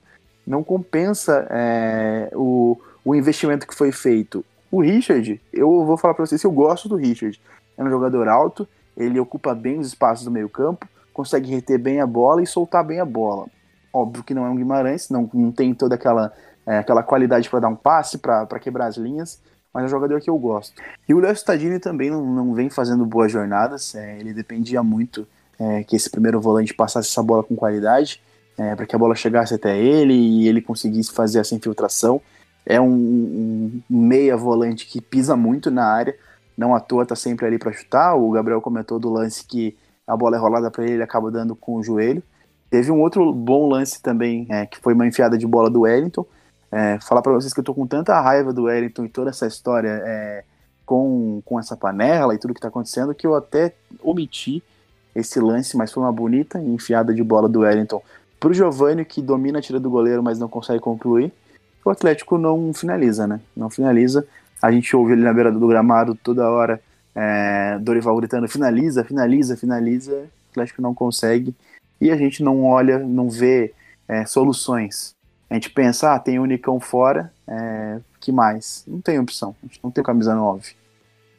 [0.46, 4.44] Não compensa é, o, o investimento que foi feito.
[4.70, 7.40] O Richard, eu vou falar para vocês eu gosto do Richard.
[7.78, 12.02] É um jogador alto, ele ocupa bem os espaços do meio campo, consegue reter bem
[12.02, 13.48] a bola e soltar bem a bola.
[13.92, 16.34] Óbvio que não é um Guimarães, não, não tem toda aquela,
[16.66, 19.40] é, aquela qualidade para dar um passe, para quebrar as linhas,
[19.74, 20.82] mas é um jogador que eu gosto.
[21.08, 25.28] E o Léo Stadini também não, não vem fazendo boas jornadas, é, ele dependia muito
[25.60, 28.22] é, que esse primeiro volante passasse essa bola com qualidade,
[28.58, 32.22] é, para que a bola chegasse até ele e ele conseguisse fazer essa infiltração.
[32.66, 36.16] É um, um meia volante que pisa muito na área,
[36.58, 38.16] não à toa tá sempre ali para chutar.
[38.16, 41.56] O Gabriel comentou do lance que a bola é rolada para ele, ele acaba dando
[41.56, 42.22] com o joelho.
[42.70, 46.26] Teve um outro bom lance também, é, que foi uma enfiada de bola do Wellington,
[46.74, 49.46] é, falar para vocês que eu tô com tanta raiva do Wellington e toda essa
[49.46, 50.44] história é,
[50.84, 54.64] com, com essa panela e tudo que tá acontecendo que eu até omiti
[55.16, 58.02] esse lance, mas foi uma bonita enfiada de bola do Wellington
[58.40, 61.32] pro Giovanni, que domina a tira do goleiro, mas não consegue concluir.
[61.86, 63.40] O Atlético não finaliza, né?
[63.56, 64.26] Não finaliza.
[64.60, 66.82] A gente ouve ali na beira do gramado toda hora
[67.14, 70.12] é, Dorival gritando: finaliza, finaliza, finaliza.
[70.14, 71.54] O Atlético não consegue.
[72.02, 73.74] E a gente não olha, não vê
[74.08, 75.14] é, soluções
[75.54, 78.84] a gente pensa, ah, tem Unicão fora, é, que mais?
[78.88, 80.74] Não tem opção, a gente não tem camisa 9.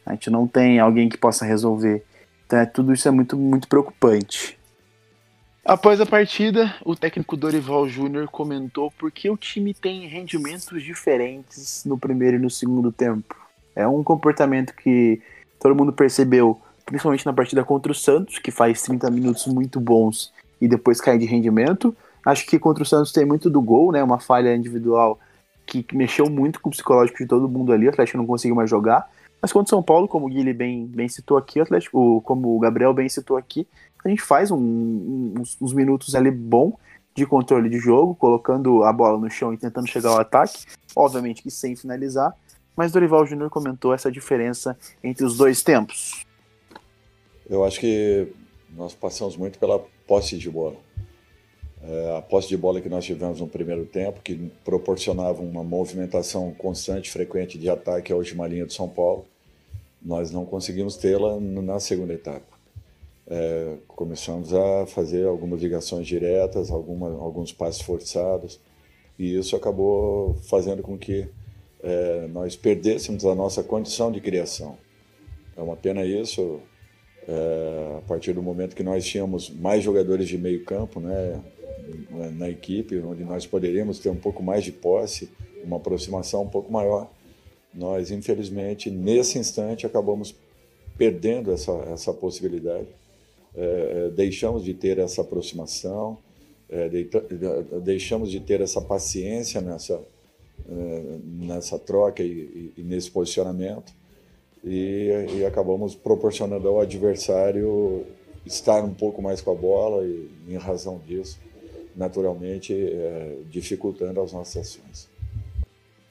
[0.06, 2.04] A gente não tem alguém que possa resolver.
[2.46, 4.56] Então é, tudo isso é muito, muito preocupante.
[5.64, 11.98] Após a partida, o técnico Dorival Júnior comentou porque o time tem rendimentos diferentes no
[11.98, 13.34] primeiro e no segundo tempo.
[13.74, 15.20] É um comportamento que
[15.58, 20.32] todo mundo percebeu, principalmente na partida contra o Santos, que faz 30 minutos muito bons
[20.60, 24.02] e depois cai de rendimento, Acho que contra o Santos tem muito do gol, né?
[24.02, 25.18] Uma falha individual
[25.66, 27.86] que, mexeu muito com o psicológico de todo mundo ali.
[27.86, 29.10] O Atlético não conseguiu mais jogar.
[29.40, 32.56] Mas contra o São Paulo, como o Guilherme bem, bem citou aqui, o Atlético, como
[32.56, 33.66] o Gabriel bem citou aqui,
[34.04, 36.78] a gente faz um, um, uns, uns, minutos ali bom
[37.14, 40.64] de controle de jogo, colocando a bola no chão e tentando chegar ao ataque.
[40.96, 42.34] Obviamente que sem finalizar.
[42.76, 46.24] Mas Dorival Júnior comentou essa diferença entre os dois tempos.
[47.48, 48.32] Eu acho que
[48.74, 50.76] nós passamos muito pela posse de bola.
[51.86, 56.50] É, a posse de bola que nós tivemos no primeiro tempo, que proporcionava uma movimentação
[56.52, 59.26] constante, frequente de ataque à última linha de São Paulo,
[60.02, 62.54] nós não conseguimos tê-la na segunda etapa.
[63.26, 68.58] É, começamos a fazer algumas ligações diretas, alguma, alguns passos forçados,
[69.18, 71.26] e isso acabou fazendo com que
[71.82, 74.78] é, nós perdêssemos a nossa condição de criação.
[75.54, 76.60] É uma pena isso,
[77.28, 81.40] é, a partir do momento que nós tínhamos mais jogadores de meio campo né,
[82.36, 85.28] na equipe, onde nós poderíamos ter um pouco mais de posse,
[85.64, 87.10] uma aproximação um pouco maior,
[87.74, 90.34] nós, infelizmente, nesse instante, acabamos
[90.96, 92.86] perdendo essa, essa possibilidade.
[93.56, 96.18] É, é deixamos de ter essa aproximação,
[96.68, 96.88] é,
[97.82, 100.00] deixamos de ter essa paciência nessa,
[100.68, 103.92] é, nessa troca e, e, nesse posicionamento
[104.64, 108.06] e, e, acabamos proporcionando ao adversário
[108.46, 111.38] estar um pouco mais com a bola e, em razão disso,
[111.96, 115.08] naturalmente, é, dificultando as nossas ações.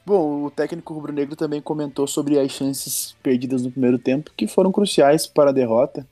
[0.06, 4.70] Bom, o técnico rubro-negro também comentou sobre as chances perdidas no primeiro tempo, que foram
[4.70, 6.06] cruciais para a derrota.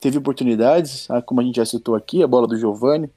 [0.00, 3.10] Teve oportunidades, ah, como a gente já citou aqui, a bola do Giovani,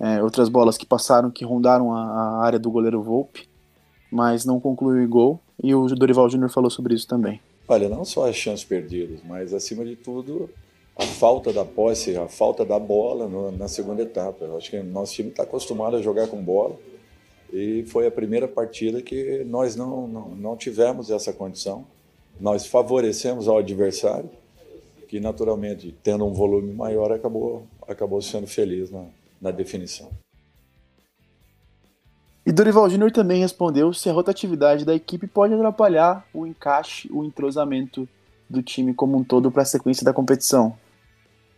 [0.00, 3.46] é, outras bolas que passaram, que rondaram a, a, área do goleiro Volpe,
[4.10, 7.40] mas não concluiu o gol, e o Dorival Júnior falou sobre isso também.
[7.66, 10.48] Olha, não só as chances perdidas, mas acima de tudo
[10.98, 14.44] a falta da posse, a falta da bola no, na segunda etapa.
[14.44, 16.76] Eu acho que nosso time está acostumado a jogar com bola
[17.52, 21.86] e foi a primeira partida que nós não, não, não tivemos essa condição.
[22.40, 24.28] Nós favorecemos ao adversário,
[25.08, 29.04] que naturalmente, tendo um volume maior, acabou, acabou sendo feliz na,
[29.40, 30.10] na definição.
[32.44, 37.22] E Dorival Júnior também respondeu se a rotatividade da equipe pode atrapalhar o encaixe, o
[37.22, 38.08] entrosamento
[38.48, 40.76] do time como um todo para a sequência da competição.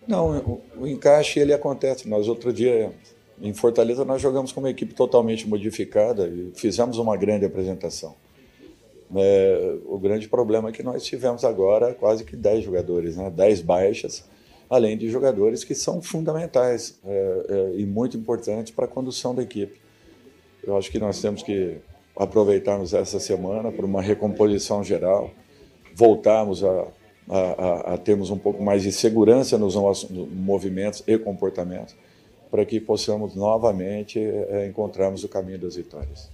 [0.06, 2.08] Não, o, o encaixe ele acontece.
[2.08, 2.92] Nós outro dia
[3.40, 8.14] em Fortaleza nós jogamos com uma equipe totalmente modificada e fizemos uma grande apresentação.
[9.16, 13.30] É, o grande problema é que nós tivemos agora quase que 10 jogadores, né?
[13.30, 14.24] 10 baixas,
[14.68, 19.42] além de jogadores que são fundamentais é, é, e muito importantes para a condução da
[19.42, 19.80] equipe.
[20.62, 21.78] Eu acho que nós temos que
[22.14, 25.30] aproveitarmos essa semana para uma recomposição geral,
[25.94, 26.86] voltarmos a,
[27.30, 31.94] a, a, a termos um pouco mais de segurança nos nossos movimentos e comportamentos
[32.50, 36.28] para que possamos novamente é, encontrarmos o caminho das vitórias.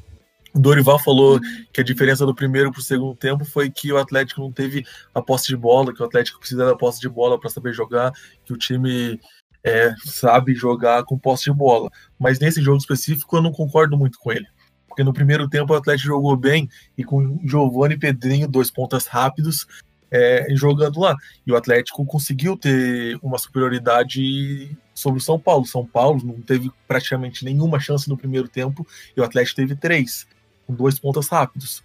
[0.54, 1.38] Dorival falou
[1.70, 4.85] que a diferença do primeiro para o segundo tempo foi que o Atlético não teve
[5.14, 8.11] a posse de bola, que o Atlético precisa da posse de bola para saber jogar,
[8.42, 9.20] que o time
[9.62, 11.90] é, sabe jogar com posse de bola.
[12.18, 14.46] Mas nesse jogo específico eu não concordo muito com ele.
[14.88, 19.06] Porque no primeiro tempo o Atlético jogou bem e com Giovanni e Pedrinho, dois pontas
[19.06, 19.66] rápidos,
[20.11, 21.16] é, jogando lá.
[21.47, 25.66] E o Atlético conseguiu ter uma superioridade sobre o São Paulo.
[25.66, 30.27] São Paulo não teve praticamente nenhuma chance no primeiro tempo e o Atlético teve três,
[30.66, 31.83] com dois pontas rápidos.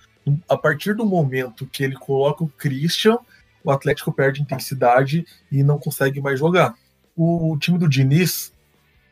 [0.47, 3.17] A partir do momento que ele coloca o Christian,
[3.63, 6.75] o Atlético perde intensidade e não consegue mais jogar.
[7.15, 8.53] O, time do Diniz,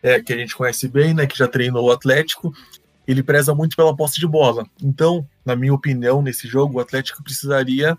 [0.01, 2.53] é, que a gente conhece bem, né, que já treinou o Atlético,
[3.07, 4.65] ele preza muito pela posse de bola.
[4.81, 7.97] Então, na minha opinião, nesse jogo, o Atlético precisaria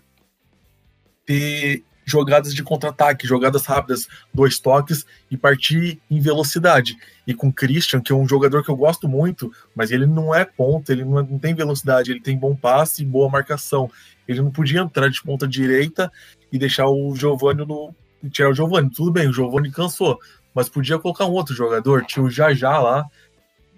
[1.25, 6.97] ter jogadas de contra-ataque, jogadas rápidas, dois toques e partir em velocidade.
[7.25, 10.43] E com Christian, que é um jogador que eu gosto muito, mas ele não é
[10.43, 13.89] ponta, ele não, é, não tem velocidade, ele tem bom passe e boa marcação.
[14.27, 16.11] Ele não podia entrar de ponta direita
[16.51, 17.95] e deixar o Giovanni no.
[18.29, 18.89] tirar o Giovanni.
[18.89, 20.19] Tudo bem, o Giovanni cansou,
[20.53, 23.05] mas podia colocar um outro jogador, tinha o Jajá lá.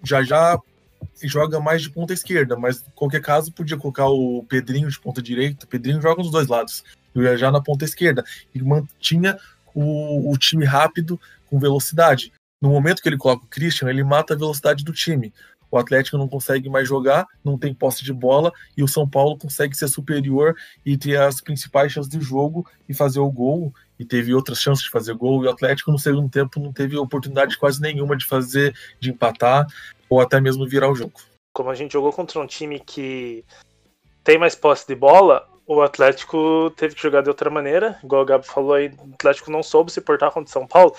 [0.03, 0.57] Jajá
[1.21, 5.21] joga mais de ponta esquerda, mas em qualquer caso podia colocar o Pedrinho de ponta
[5.21, 5.65] direita.
[5.65, 6.83] O Pedrinho joga nos dois lados
[7.21, 8.23] ia já na ponta esquerda
[8.53, 9.37] e mantinha
[9.73, 12.31] o, o time rápido com velocidade.
[12.61, 15.33] No momento que ele coloca o Christian, ele mata a velocidade do time.
[15.69, 19.37] O Atlético não consegue mais jogar, não tem posse de bola e o São Paulo
[19.37, 23.73] consegue ser superior e ter as principais chances de jogo e fazer o gol.
[23.97, 25.43] E teve outras chances de fazer gol.
[25.43, 29.65] E o Atlético no segundo tempo não teve oportunidade quase nenhuma de fazer, de empatar
[30.07, 31.19] ou até mesmo virar o jogo.
[31.51, 33.43] Como a gente jogou contra um time que
[34.23, 38.25] tem mais posse de bola, o Atlético teve que jogar de outra maneira, igual o
[38.25, 40.95] Gabi falou aí, o Atlético não soube se portar contra o São Paulo,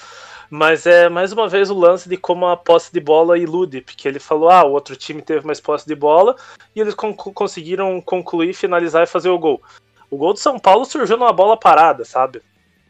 [0.49, 4.09] mas é mais uma vez o lance de como a posse de bola ilude, porque
[4.09, 6.37] ele falou, ah, o outro time teve mais posse de bola,
[6.75, 9.63] e eles con conseguiram concluir, finalizar e fazer o gol.
[10.11, 12.43] O gol do São Paulo surgiu numa bola parada, sabe?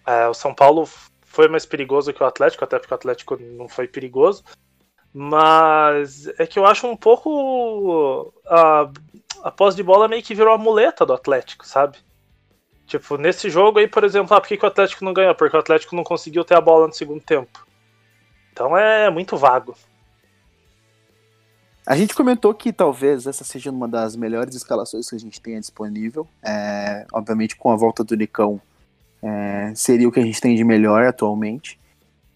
[0.06, 0.88] É, o São Paulo
[1.24, 4.44] foi mais perigoso que o Atlético, até porque o Atlético não foi perigoso,
[5.16, 8.90] mas é que eu acho um pouco a,
[9.44, 11.98] a posse de bola meio que virou a muleta do Atlético, sabe?
[12.84, 15.32] Tipo, nesse jogo aí, por exemplo, ah, por que, que o Atlético não ganhou?
[15.36, 17.64] Porque o Atlético não conseguiu ter a bola no segundo tempo.
[18.52, 19.76] Então é muito vago.
[21.86, 25.60] A gente comentou que talvez essa seja uma das melhores escalações que a gente tenha
[25.60, 26.26] disponível.
[26.42, 28.60] É, obviamente, com a volta do Nicão,
[29.22, 31.78] é, seria o que a gente tem de melhor atualmente.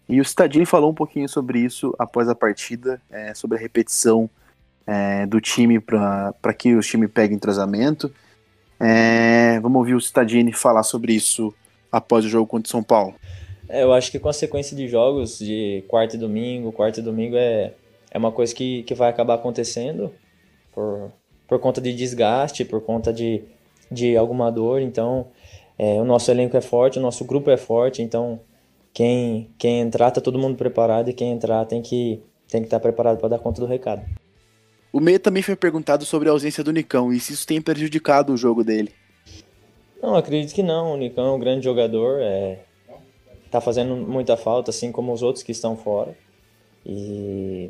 [0.09, 4.29] E o Stadini falou um pouquinho sobre isso após a partida, é, sobre a repetição
[4.87, 8.11] é, do time para que o time pegue entrosamento.
[8.79, 11.53] É, vamos ouvir o Stadini falar sobre isso
[11.91, 13.13] após o jogo contra o São Paulo.
[13.67, 17.03] É, eu acho que com a sequência de jogos de quarta e domingo, quarta e
[17.03, 17.73] domingo é
[18.11, 20.11] é uma coisa que, que vai acabar acontecendo
[20.73, 21.11] por,
[21.47, 23.43] por conta de desgaste, por conta de,
[23.91, 24.81] de alguma dor.
[24.81, 25.27] Então,
[25.77, 28.01] é, o nosso elenco é forte, o nosso grupo é forte.
[28.01, 28.39] Então,
[28.93, 32.77] quem, quem entrar, tá todo mundo preparado e quem entrar tem que tem que estar
[32.77, 34.03] tá preparado para dar conta do recado.
[34.91, 38.33] O Meia também foi perguntado sobre a ausência do Nicão e se isso tem prejudicado
[38.33, 38.91] o jogo dele.
[40.01, 40.93] Não, acredito que não.
[40.93, 42.59] O Nicão é um grande jogador, é,
[43.51, 46.17] tá fazendo muita falta, assim como os outros que estão fora.
[46.83, 47.69] E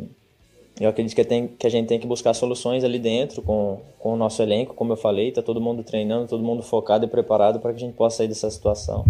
[0.80, 4.14] eu acredito que, tem, que a gente tem que buscar soluções ali dentro com, com
[4.14, 7.60] o nosso elenco, como eu falei, tá todo mundo treinando, todo mundo focado e preparado
[7.60, 9.04] para que a gente possa sair dessa situação.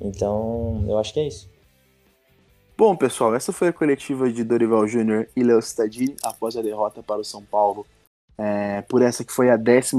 [0.00, 1.48] Então, eu acho que é isso.
[2.76, 7.02] Bom, pessoal, essa foi a coletiva de Dorival Júnior e Léo Stadini após a derrota
[7.02, 7.84] para o São Paulo,
[8.38, 9.96] é, por essa que foi a 11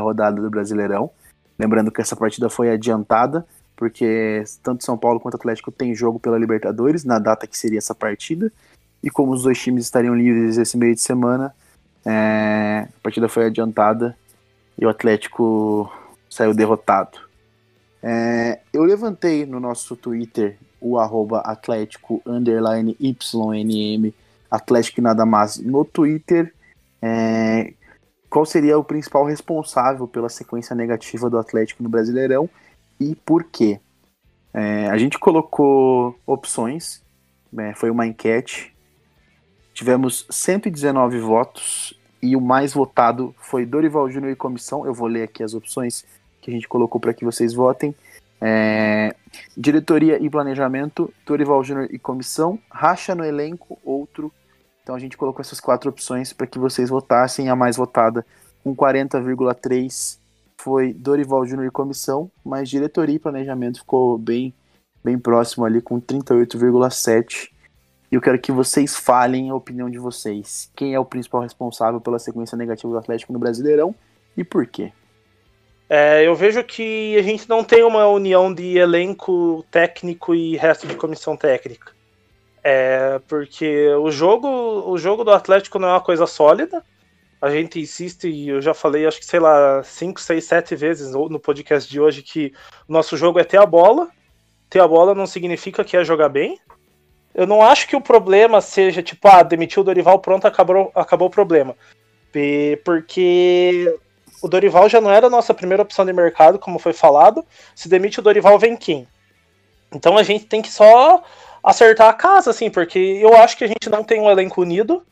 [0.00, 1.10] rodada do Brasileirão.
[1.58, 3.44] Lembrando que essa partida foi adiantada,
[3.74, 7.94] porque tanto São Paulo quanto Atlético tem jogo pela Libertadores, na data que seria essa
[7.96, 8.52] partida.
[9.02, 11.52] E como os dois times estariam livres esse meio de semana,
[12.04, 14.16] é, a partida foi adiantada
[14.78, 15.90] e o Atlético
[16.28, 17.29] saiu derrotado.
[18.02, 24.14] É, eu levantei no nosso Twitter o arroba Atlético underline YNM
[24.50, 26.54] Atlético nada mais no Twitter.
[27.02, 27.72] É,
[28.28, 32.48] qual seria o principal responsável pela sequência negativa do Atlético no Brasileirão
[32.98, 33.80] e por quê?
[34.52, 37.02] É, a gente colocou opções,
[37.52, 38.74] né, foi uma enquete
[39.80, 44.84] Tivemos 119 votos e o mais votado foi Dorival Júnior e comissão.
[44.84, 46.04] Eu vou ler aqui as opções
[46.40, 47.94] que a gente colocou para que vocês votem.
[48.40, 49.14] É,
[49.56, 54.32] diretoria e planejamento, Dorival Júnior e comissão, racha no elenco, outro.
[54.82, 57.48] Então a gente colocou essas quatro opções para que vocês votassem.
[57.48, 58.24] A mais votada,
[58.64, 60.18] com 40,3,
[60.60, 64.54] foi Dorival Júnior e comissão, mas diretoria e planejamento ficou bem,
[65.04, 67.50] bem próximo ali, com 38,7.
[68.10, 70.70] E eu quero que vocês falem a opinião de vocês.
[70.74, 73.94] Quem é o principal responsável pela sequência negativa do Atlético no Brasileirão
[74.36, 74.92] e por quê?
[75.92, 80.86] É, eu vejo que a gente não tem uma união de elenco técnico e resto
[80.86, 81.90] de comissão técnica.
[82.62, 84.48] É, porque o jogo,
[84.88, 86.84] o jogo do Atlético não é uma coisa sólida.
[87.42, 91.12] A gente insiste, e eu já falei, acho que sei lá, 5, 6, 7 vezes
[91.12, 92.52] no podcast de hoje que
[92.86, 94.08] o nosso jogo é ter a bola.
[94.68, 96.56] Ter a bola não significa que é jogar bem.
[97.34, 101.26] Eu não acho que o problema seja, tipo, ah, demitiu o Dorival, pronto, acabou, acabou
[101.26, 101.74] o problema.
[102.84, 103.92] Porque
[104.42, 107.44] o Dorival já não era a nossa primeira opção de mercado, como foi falado.
[107.74, 109.06] Se demite o Dorival, vem quem?
[109.92, 111.22] Então a gente tem que só
[111.62, 115.04] acertar a casa, assim, porque eu acho que a gente não tem um elenco unido.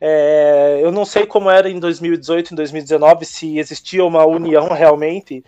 [0.00, 5.42] É, eu não sei como era em 2018, em 2019, se existia uma união realmente,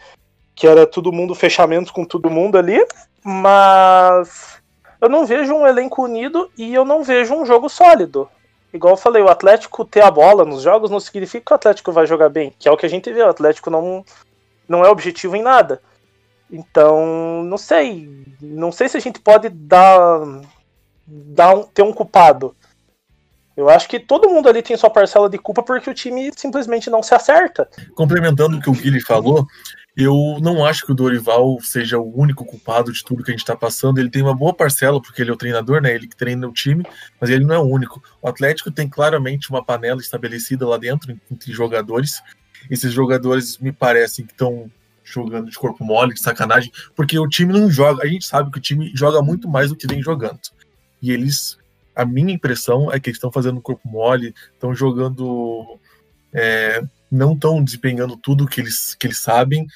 [0.55, 2.85] que era todo mundo fechamento com todo mundo ali,
[3.23, 4.59] mas
[5.01, 8.29] eu não vejo um elenco unido e eu não vejo um jogo sólido.
[8.73, 11.93] Igual eu falei, o Atlético ter a bola nos jogos não significa que o Atlético
[11.93, 13.23] vai jogar bem, que é o que a gente vê.
[13.23, 14.05] O Atlético não,
[14.69, 15.81] não é objetivo em nada.
[16.51, 18.09] Então, não sei.
[18.41, 20.21] Não sei se a gente pode dar,
[21.07, 22.55] dar um, ter um culpado.
[23.57, 26.91] Eu acho que todo mundo ali tem sua parcela de culpa porque o time simplesmente
[26.91, 27.69] não se acerta.
[27.95, 29.47] Complementando o que o Guilherme falou,
[29.97, 33.41] eu não acho que o Dorival seja o único culpado de tudo que a gente
[33.41, 33.99] está passando.
[33.99, 35.95] Ele tem uma boa parcela, porque ele é o treinador, né?
[35.95, 36.85] Ele que treina o time,
[37.19, 38.03] mas ele não é o único.
[38.21, 42.21] O Atlético tem claramente uma panela estabelecida lá dentro entre jogadores.
[42.71, 44.71] Esses jogadores me parecem que estão
[45.03, 48.05] jogando de corpo mole, de sacanagem, porque o time não joga.
[48.05, 50.41] A gente sabe que o time joga muito mais do que vem jogando.
[51.01, 51.57] E eles,
[51.97, 55.79] a minha impressão é que eles estão fazendo corpo mole, estão jogando
[56.33, 59.67] é, não estão desempenhando tudo que eles, que eles sabem.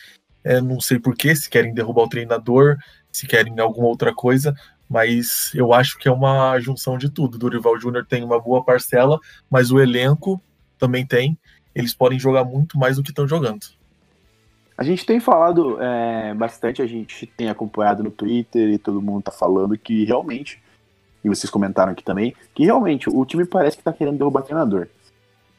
[0.44, 2.76] É, não sei porquê, se querem derrubar o treinador,
[3.10, 4.54] se querem alguma outra coisa,
[4.88, 7.38] mas eu acho que é uma junção de tudo.
[7.38, 9.18] Dorival Júnior tem uma boa parcela,
[9.50, 10.40] mas o elenco
[10.78, 11.38] também tem.
[11.74, 13.66] Eles podem jogar muito mais do que estão jogando.
[14.76, 19.22] A gente tem falado é, bastante, a gente tem acompanhado no Twitter e todo mundo
[19.22, 20.60] tá falando que realmente,
[21.24, 24.44] e vocês comentaram aqui também, que realmente o time parece que tá querendo derrubar o
[24.44, 24.88] treinador.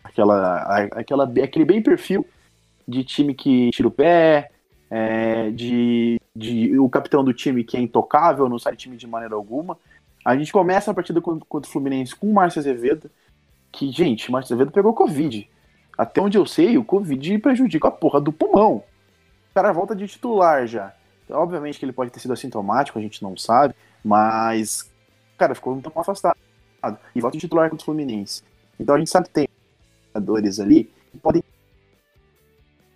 [0.04, 2.26] Aquela, aquela, aquele bem perfil
[2.88, 4.50] de time que tira o pé,
[4.90, 9.36] é, de, de o capitão do time que é intocável, não sai time de maneira
[9.36, 9.78] alguma.
[10.26, 13.10] A gente começa a partida contra, contra o Fluminense com o Márcio Azevedo,
[13.72, 15.50] que, gente, o Marcos Azevedo pegou Covid.
[15.98, 18.84] Até onde eu sei, o Covid prejudica a porra do pulmão.
[19.52, 20.94] O cara volta de titular já.
[21.30, 24.91] Obviamente que ele pode ter sido assintomático, a gente não sabe, mas,
[25.42, 26.38] cara, ficou um tempo afastado.
[27.16, 28.44] E volta de titular contra o Fluminense.
[28.80, 29.50] Então a gente sabe que tem
[30.14, 31.44] jogadores ali que podem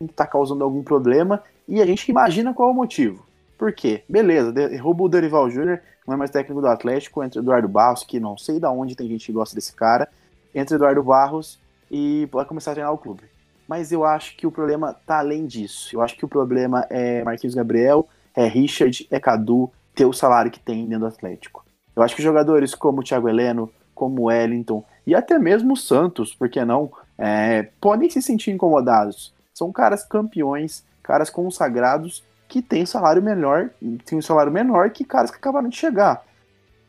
[0.01, 3.25] estar causando algum problema e a gente imagina qual é o motivo.
[3.57, 4.03] Por quê?
[4.07, 8.19] Beleza, derruba o Dorival Júnior, não é mais técnico do Atlético, entre Eduardo Barros, que
[8.19, 10.07] não sei da onde tem gente que gosta desse cara,
[10.53, 13.23] entre Eduardo Barros e vai começar a treinar o clube.
[13.67, 15.95] Mas eu acho que o problema tá além disso.
[15.95, 20.51] Eu acho que o problema é Marquinhos Gabriel, é Richard, é Cadu, ter o salário
[20.51, 21.64] que tem dentro do Atlético.
[21.95, 25.77] Eu acho que jogadores como o Thiago Heleno, como o Wellington e até mesmo o
[25.77, 29.33] Santos, por que não, é, podem se sentir incomodados.
[29.53, 33.69] São caras campeões, caras consagrados que têm salário melhor,
[34.05, 36.23] tem um salário menor que caras que acabaram de chegar.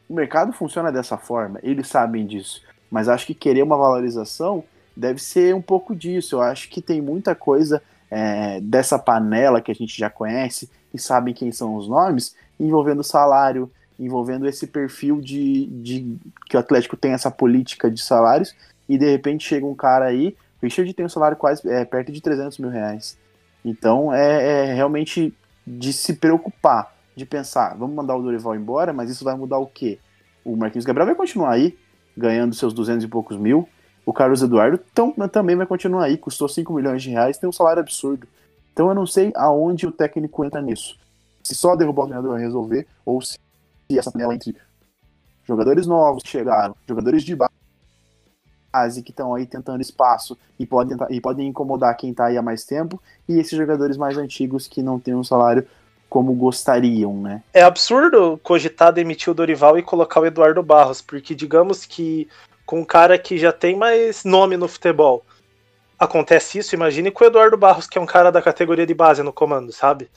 [0.08, 2.62] O mercado funciona dessa forma, eles sabem disso.
[2.90, 4.64] Mas acho que querer uma valorização
[4.96, 6.36] deve ser um pouco disso.
[6.36, 10.98] Eu acho que tem muita coisa é, dessa panela que a gente já conhece e
[10.98, 16.16] sabe quem são os nomes, envolvendo salário, envolvendo esse perfil de, de
[16.46, 18.54] que o Atlético tem essa política de salários
[18.88, 22.12] e de repente chega um cara aí, o Richard tem um salário quase é, perto
[22.12, 23.18] de 300 mil reais.
[23.64, 25.34] Então é, é realmente
[25.66, 29.66] de se preocupar, de pensar, vamos mandar o Dorival embora, mas isso vai mudar o
[29.66, 29.98] quê?
[30.44, 31.76] O Marquinhos Gabriel vai continuar aí,
[32.16, 33.68] ganhando seus 200 e poucos mil.
[34.04, 37.52] O Carlos Eduardo tão, também vai continuar aí, custou 5 milhões de reais, tem um
[37.52, 38.28] salário absurdo.
[38.72, 40.96] Então eu não sei aonde o técnico entra nisso.
[41.42, 43.36] Se só derrubar o treinador vai resolver, ou se
[43.90, 44.56] essa panela entre
[45.44, 47.52] jogadores novos que chegaram, jogadores de base
[49.02, 52.64] que estão aí tentando espaço e podem, e podem incomodar quem está aí há mais
[52.64, 55.66] tempo, e esses jogadores mais antigos que não têm um salário
[56.10, 57.42] como gostariam, né?
[57.54, 62.28] É absurdo cogitar demitir o Dorival e colocar o Eduardo Barros, porque digamos que
[62.66, 65.24] com um cara que já tem mais nome no futebol
[65.98, 69.22] acontece isso, imagine com o Eduardo Barros, que é um cara da categoria de base
[69.22, 70.10] no comando, sabe?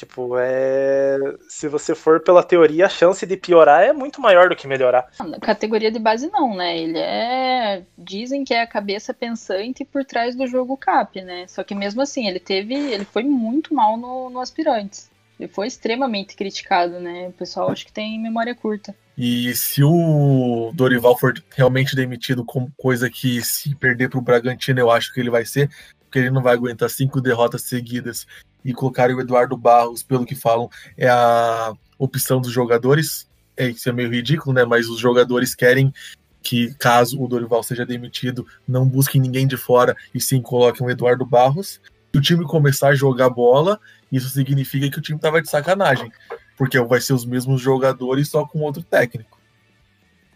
[0.00, 1.18] Tipo, é.
[1.46, 5.06] Se você for pela teoria, a chance de piorar é muito maior do que melhorar.
[5.20, 6.78] Na categoria de base, não, né?
[6.78, 7.82] Ele é.
[7.98, 11.46] Dizem que é a cabeça pensante por trás do jogo CAP, né?
[11.48, 12.74] Só que mesmo assim, ele teve.
[12.74, 15.10] Ele foi muito mal no, no Aspirantes.
[15.38, 17.28] Ele foi extremamente criticado, né?
[17.28, 18.96] O pessoal acho que tem memória curta.
[19.18, 24.80] E se o Dorival for realmente demitido como coisa que se perder para o Bragantino,
[24.80, 25.68] eu acho que ele vai ser,
[26.10, 28.26] porque ele não vai aguentar cinco derrotas seguidas
[28.64, 33.30] e colocar o Eduardo Barros, pelo que falam, é a opção dos jogadores.
[33.56, 34.64] É, isso é meio ridículo, né?
[34.64, 35.94] Mas os jogadores querem
[36.42, 40.90] que, caso o Dorival seja demitido, não busquem ninguém de fora e sim coloquem o
[40.90, 41.80] Eduardo Barros.
[42.12, 43.78] Se o time começar a jogar bola,
[44.10, 46.10] isso significa que o time estava de sacanagem,
[46.58, 49.38] porque vai ser os mesmos jogadores, só com outro técnico.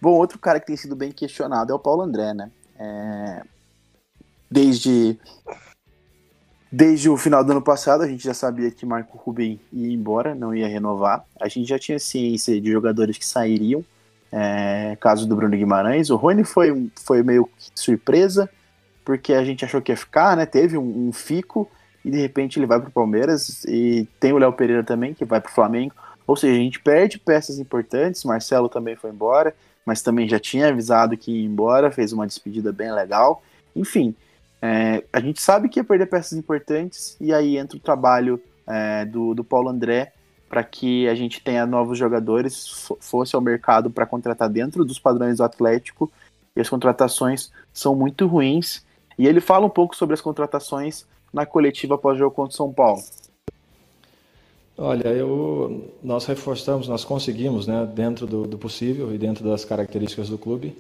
[0.01, 2.51] Bom, outro cara que tem sido bem questionado é o Paulo André, né?
[2.79, 3.43] É...
[4.51, 5.19] Desde
[6.77, 10.35] Desde o final do ano passado, a gente já sabia que Marco Rubem ia embora,
[10.35, 11.25] não ia renovar.
[11.41, 13.85] A gente já tinha ciência de jogadores que sairiam.
[14.33, 16.11] É, caso do Bruno Guimarães.
[16.11, 18.51] O Rony foi, foi meio surpresa,
[19.05, 20.47] porque a gente achou que ia ficar, né?
[20.47, 21.71] Teve um, um fico
[22.05, 23.63] e de repente ele vai para o Palmeiras.
[23.67, 25.95] E tem o Léo Pereira também, que vai para o Flamengo.
[26.27, 28.25] Ou seja, a gente perde peças importantes.
[28.25, 29.55] Marcelo também foi embora,
[29.87, 33.45] mas também já tinha avisado que ia embora, fez uma despedida bem legal.
[33.77, 34.13] Enfim,
[34.67, 39.05] é, a gente sabe que ia perder peças importantes, e aí entra o trabalho é,
[39.05, 40.15] do, do Paulo André
[40.49, 45.37] para que a gente tenha novos jogadores, fosse ao mercado para contratar dentro dos padrões
[45.37, 46.11] do Atlético,
[46.57, 48.83] e as contratações são muito ruins.
[49.19, 53.03] E ele fala um pouco sobre as contratações na coletiva pós-jogo contra o São Paulo.
[54.79, 60.31] Olha, eu, nós reforçamos, nós conseguimos, né, dentro do, do possível e dentro das características
[60.31, 60.75] do clube,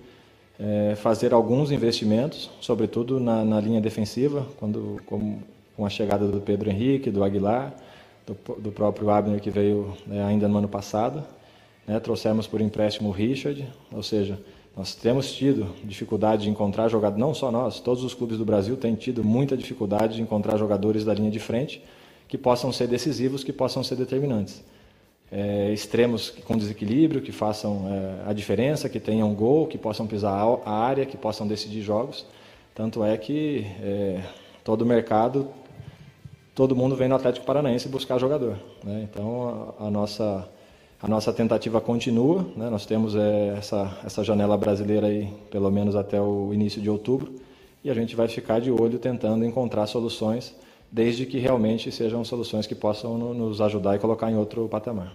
[0.58, 5.38] é, fazer alguns investimentos, sobretudo na, na linha defensiva, quando, com,
[5.84, 7.74] a chegada do Pedro Henrique, do Aguilar,
[8.26, 11.24] do, do próprio Abner que veio é, ainda no ano passado.
[11.86, 14.38] Né, trouxemos por empréstimo o Richard, ou seja,
[14.76, 18.76] nós temos tido dificuldade de encontrar jogadores, não só nós, todos os clubes do Brasil
[18.76, 21.82] têm tido muita dificuldade de encontrar jogadores da linha de frente
[22.26, 24.64] que possam ser decisivos, que possam ser determinantes
[25.30, 30.32] é, extremos com desequilíbrio, que façam é, a diferença, que tenham gol, que possam pisar
[30.64, 32.26] a área, que possam decidir jogos.
[32.74, 34.20] Tanto é que é,
[34.62, 35.48] todo o mercado,
[36.54, 38.56] todo mundo vem no Atlético Paranaense buscar jogador.
[38.82, 39.06] Né?
[39.10, 40.48] Então a, a, nossa
[41.02, 42.46] a nossa tentativa continua.
[42.56, 42.70] Né?
[42.70, 47.34] Nós temos é, essa essa janela brasileira aí pelo menos até o início de outubro
[47.82, 50.54] e a gente vai ficar de olho tentando encontrar soluções
[50.94, 55.12] desde que realmente sejam soluções que possam nos ajudar e colocar em outro patamar.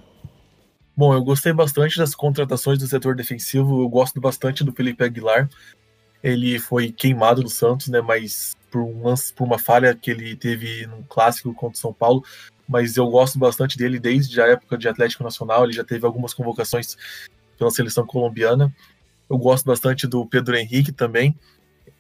[0.96, 5.50] Bom, eu gostei bastante das contratações do setor defensivo, eu gosto bastante do Felipe Aguilar.
[6.22, 8.02] ele foi queimado no Santos, né?
[8.02, 9.02] Mas por, um,
[9.34, 12.26] por uma falha que ele teve no clássico contra o São Paulo.
[12.68, 15.64] Mas eu gosto bastante dele desde a época de Atlético Nacional.
[15.64, 16.98] Ele já teve algumas convocações
[17.58, 18.76] pela seleção colombiana.
[19.30, 21.34] Eu gosto bastante do Pedro Henrique também.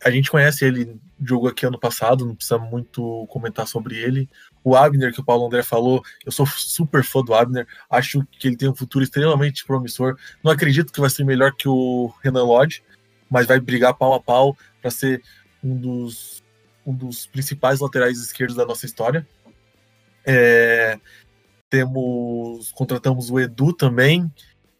[0.03, 4.29] A gente conhece ele, jogou aqui ano passado, não precisa muito comentar sobre ele.
[4.63, 8.47] O Abner, que o Paulo André falou, eu sou super fã do Abner, acho que
[8.47, 10.17] ele tem um futuro extremamente promissor.
[10.43, 12.83] Não acredito que vai ser melhor que o Renan Lodge,
[13.29, 15.21] mas vai brigar pau a pau para ser
[15.63, 16.43] um dos,
[16.85, 19.27] um dos principais laterais esquerdos da nossa história.
[20.25, 20.99] É,
[21.69, 24.31] temos contratamos o Edu também,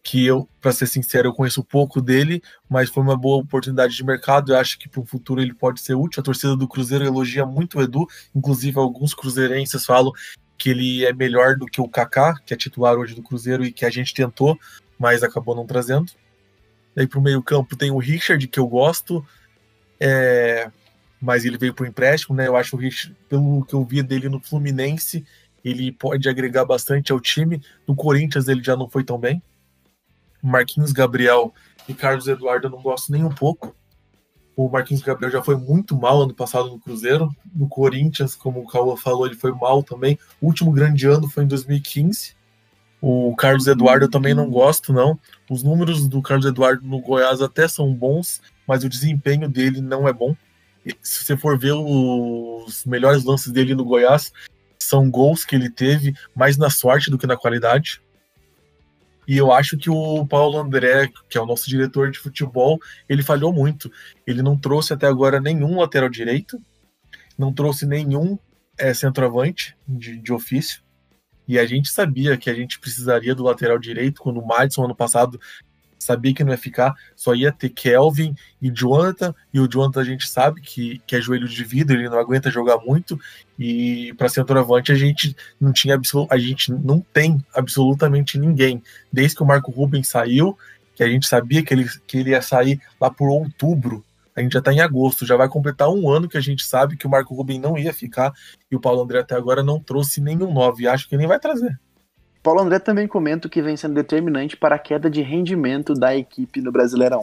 [0.02, 4.04] que eu, para ser sincero, eu conheço pouco dele, mas foi uma boa oportunidade de
[4.04, 4.54] mercado.
[4.54, 6.22] Eu acho que para o futuro ele pode ser útil.
[6.22, 10.12] A torcida do Cruzeiro elogia muito o Edu, inclusive alguns cruzeirenses falam
[10.58, 13.72] que ele é melhor do que o Kaká, que é titular hoje do Cruzeiro e
[13.72, 14.58] que a gente tentou,
[14.98, 16.12] mas acabou não trazendo.
[16.96, 19.26] Daí para o meio-campo tem o Richard, que eu gosto,
[20.00, 20.70] é...
[21.22, 22.48] mas ele veio por empréstimo, né?
[22.48, 25.26] Eu acho o Richard, pelo que eu vi dele no Fluminense,
[25.64, 27.62] ele pode agregar bastante ao time.
[27.88, 29.42] No Corinthians ele já não foi tão bem.
[30.42, 31.54] Marquinhos Gabriel
[31.88, 33.76] e Carlos Eduardo eu não gosto nem um pouco.
[34.56, 37.30] O Marquinhos Gabriel já foi muito mal ano passado no Cruzeiro.
[37.56, 40.20] No Corinthians, como o Cauã falou, ele foi mal também.
[40.42, 42.36] O último grande ano foi em 2015.
[43.02, 45.18] O Carlos Eduardo eu também não gosto, não.
[45.50, 50.08] Os números do Carlos Eduardo no Goiás até são bons, mas o desempenho dele não
[50.08, 50.36] é bom.
[51.02, 54.34] Se você for ver os melhores lances dele no Goiás,
[54.78, 58.02] são gols que ele teve mais na sorte do que na qualidade.
[59.30, 63.22] E eu acho que o Paulo André, que é o nosso diretor de futebol, ele
[63.22, 63.92] falhou muito.
[64.26, 66.60] Ele não trouxe até agora nenhum lateral direito,
[67.38, 68.40] não trouxe nenhum
[68.76, 70.82] é, centroavante de, de ofício.
[71.48, 74.96] E a gente sabia que a gente precisaria do lateral direito quando o Madison ano
[74.96, 75.40] passado
[76.00, 80.06] sabia que não ia ficar, só ia ter Kelvin e Jonathan, e o Jonathan a
[80.06, 83.20] gente sabe que, que é joelho de vidro, ele não aguenta jogar muito,
[83.58, 88.82] e para centroavante a gente não tinha a gente não tem absolutamente ninguém.
[89.12, 90.58] Desde que o Marco Rubens saiu,
[90.96, 94.04] que a gente sabia que ele, que ele ia sair lá por outubro,
[94.36, 96.96] a gente já está em agosto, já vai completar um ano que a gente sabe
[96.96, 98.34] que o Marco Rubens não ia ficar,
[98.72, 101.78] e o Paulo André até agora não trouxe nenhum 9, acho que nem vai trazer.
[102.42, 106.62] Paulo André também comenta que vem sendo determinante para a queda de rendimento da equipe
[106.62, 107.22] no Brasileirão.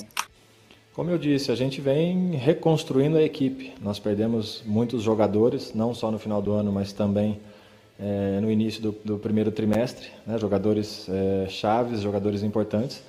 [0.94, 3.72] Como eu disse, a gente vem reconstruindo a equipe.
[3.82, 7.40] Nós perdemos muitos jogadores, não só no final do ano, mas também
[7.98, 10.38] é, no início do, do, primeiro trimestre, né?
[10.38, 13.02] jogadores é, chaves, jogadores importantes,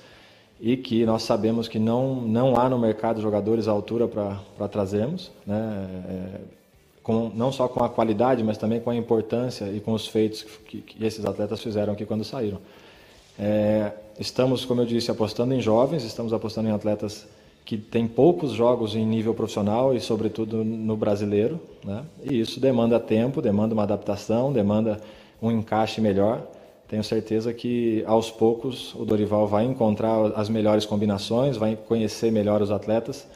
[0.60, 5.30] e que nós sabemos que não, não há no mercado jogadores à altura para trazermos.
[5.46, 5.88] Né?
[6.08, 6.57] É,
[7.08, 10.42] com, não só com a qualidade, mas também com a importância e com os feitos
[10.42, 12.58] que, que esses atletas fizeram aqui quando saíram.
[13.38, 17.26] É, estamos, como eu disse, apostando em jovens, estamos apostando em atletas
[17.64, 21.58] que têm poucos jogos em nível profissional e, sobretudo, no brasileiro.
[21.82, 22.04] Né?
[22.22, 25.00] E isso demanda tempo, demanda uma adaptação, demanda
[25.40, 26.42] um encaixe melhor.
[26.88, 32.60] Tenho certeza que, aos poucos, o Dorival vai encontrar as melhores combinações, vai conhecer melhor
[32.60, 33.26] os atletas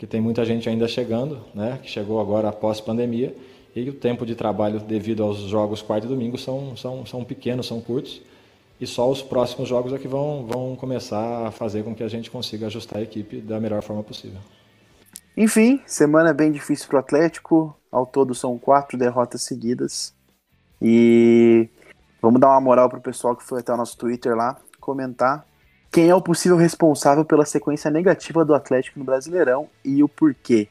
[0.00, 3.36] que tem muita gente ainda chegando, né, que chegou agora após pandemia,
[3.76, 7.66] e o tempo de trabalho devido aos jogos quarto e domingo são, são, são pequenos,
[7.66, 8.22] são curtos,
[8.80, 12.08] e só os próximos jogos é que vão, vão começar a fazer com que a
[12.08, 14.40] gente consiga ajustar a equipe da melhor forma possível.
[15.36, 20.14] Enfim, semana bem difícil para o Atlético, ao todo são quatro derrotas seguidas,
[20.80, 21.68] e
[22.22, 25.44] vamos dar uma moral para o pessoal que foi até o nosso Twitter lá, comentar
[25.90, 30.68] quem é o possível responsável pela sequência negativa do Atlético no Brasileirão e o porquê?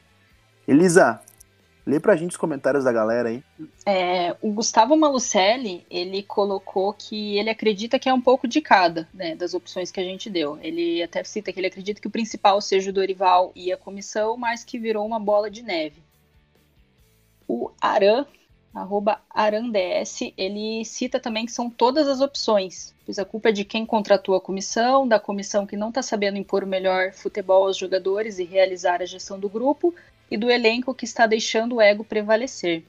[0.66, 1.20] Elisa,
[1.86, 3.42] lê pra gente os comentários da galera aí.
[3.84, 9.06] É, o Gustavo Malucelli, ele colocou que ele acredita que é um pouco de cada,
[9.12, 10.58] né, das opções que a gente deu.
[10.62, 14.38] Ele até cita que ele acredita que o principal seja o Dorival e a comissão,
[14.38, 16.02] mas que virou uma bola de neve.
[17.46, 18.24] O Aran
[18.74, 23.64] arroba arands, ele cita também que são todas as opções, pois a culpa é de
[23.64, 27.76] quem contratou a comissão, da comissão que não está sabendo impor o melhor futebol aos
[27.76, 29.94] jogadores e realizar a gestão do grupo,
[30.30, 32.84] e do elenco que está deixando o ego prevalecer.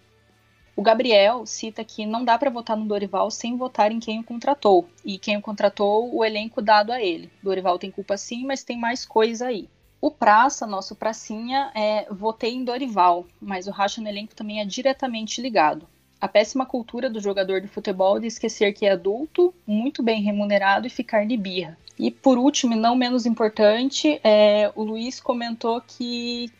[0.75, 4.23] O Gabriel cita que não dá para votar no Dorival sem votar em quem o
[4.23, 7.31] contratou, e quem o contratou, o elenco dado a ele.
[7.41, 9.67] Dorival tem culpa sim, mas tem mais coisa aí.
[10.01, 14.65] O Praça, nosso Pracinha, é, votei em Dorival, mas o racha no elenco também é
[14.65, 15.87] diretamente ligado.
[16.19, 20.87] A péssima cultura do jogador de futebol de esquecer que é adulto, muito bem remunerado
[20.87, 21.77] e ficar de birra.
[21.99, 26.51] E por último, e não menos importante, é, o Luiz comentou que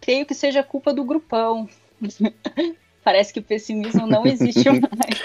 [0.00, 1.68] creio que seja culpa do grupão.
[3.04, 5.22] Parece que o pessimismo não existe mais.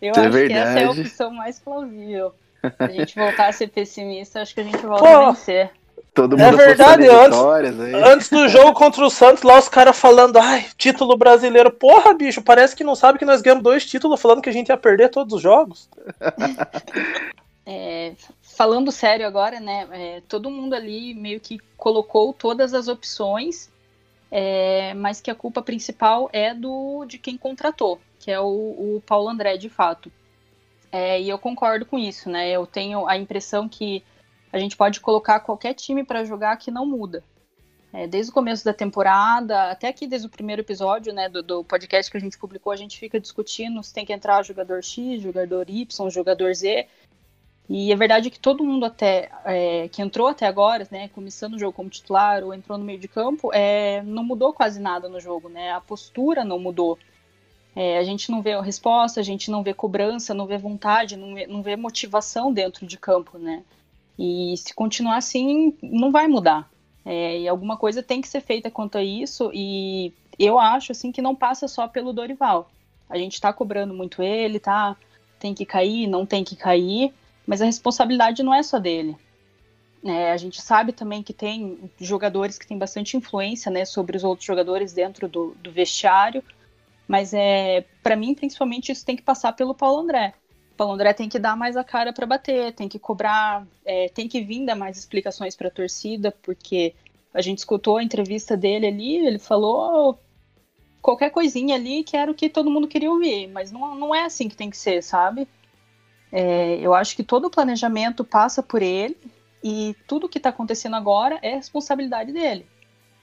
[0.00, 0.48] Eu é acho verdade.
[0.48, 2.34] que essa é a opção mais plausível.
[2.60, 5.72] Se a gente voltar a ser pessimista, acho que a gente volta Pô, a vencer.
[6.20, 8.12] Todo É mundo verdade, apostando em antes, aí.
[8.12, 11.70] antes do jogo contra o Santos, lá os caras falando, ai, título brasileiro.
[11.70, 14.68] Porra, bicho, parece que não sabe que nós ganhamos dois títulos falando que a gente
[14.68, 15.88] ia perder todos os jogos.
[17.72, 19.86] É, falando sério agora, né?
[19.92, 23.70] é, todo mundo ali meio que colocou todas as opções,
[24.28, 29.02] é, mas que a culpa principal é do de quem contratou, que é o, o
[29.06, 30.10] Paulo André, de fato.
[30.90, 32.50] É, e eu concordo com isso, né?
[32.50, 34.02] Eu tenho a impressão que
[34.52, 37.22] a gente pode colocar qualquer time para jogar que não muda.
[37.92, 41.64] É, desde o começo da temporada, até aqui desde o primeiro episódio né, do, do
[41.64, 45.20] podcast que a gente publicou, a gente fica discutindo se tem que entrar jogador X,
[45.20, 46.86] jogador Y, jogador Z.
[47.68, 51.54] E a verdade é que todo mundo até é, que entrou até agora, né, começando
[51.54, 55.08] o jogo como titular ou entrou no meio de campo, é, não mudou quase nada
[55.08, 55.72] no jogo, né?
[55.72, 56.98] A postura não mudou.
[57.74, 61.16] É, a gente não vê a resposta, a gente não vê cobrança, não vê vontade,
[61.16, 63.62] não vê, não vê motivação dentro de campo, né?
[64.20, 66.70] E se continuar assim, não vai mudar.
[67.04, 69.50] É, e alguma coisa tem que ser feita quanto a isso.
[69.54, 72.70] E eu acho assim que não passa só pelo Dorival.
[73.08, 74.96] A gente está cobrando muito ele, tá?
[75.38, 77.14] Tem que cair, não tem que cair
[77.50, 79.16] mas a responsabilidade não é só dele.
[80.04, 84.22] É, a gente sabe também que tem jogadores que têm bastante influência né, sobre os
[84.22, 86.44] outros jogadores dentro do, do vestiário,
[87.08, 90.32] mas é para mim, principalmente, isso tem que passar pelo Paulo André.
[90.80, 94.26] Paulo André tem que dar mais a cara para bater, tem que cobrar, é, tem
[94.26, 96.94] que vir dar mais explicações para a torcida, porque
[97.34, 100.18] a gente escutou a entrevista dele ali, ele falou
[101.02, 104.24] qualquer coisinha ali que era o que todo mundo queria ouvir, mas não, não é
[104.24, 105.46] assim que tem que ser, sabe?
[106.32, 109.18] É, eu acho que todo o planejamento passa por ele
[109.62, 112.64] e tudo que está acontecendo agora é responsabilidade dele.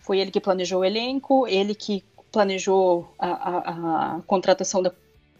[0.01, 4.93] Foi ele que planejou o elenco, ele que planejou a, a, a contratação da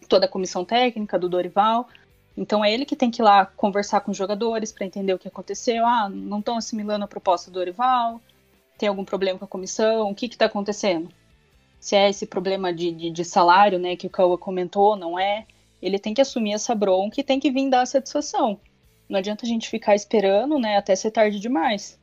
[0.07, 1.88] toda a comissão técnica do Dorival.
[2.38, 5.19] Então é ele que tem que ir lá conversar com os jogadores para entender o
[5.19, 5.85] que aconteceu.
[5.85, 8.21] Ah, não estão assimilando a proposta do Dorival?
[8.77, 10.11] Tem algum problema com a comissão?
[10.11, 11.09] O que está acontecendo?
[11.79, 15.45] Se é esse problema de, de, de salário, né, que o Cauã comentou, não é?
[15.81, 18.59] ele tem que assumir essa bronca e tem que vir dar a satisfação.
[19.07, 21.99] Não adianta a gente ficar esperando, né, até ser tarde demais.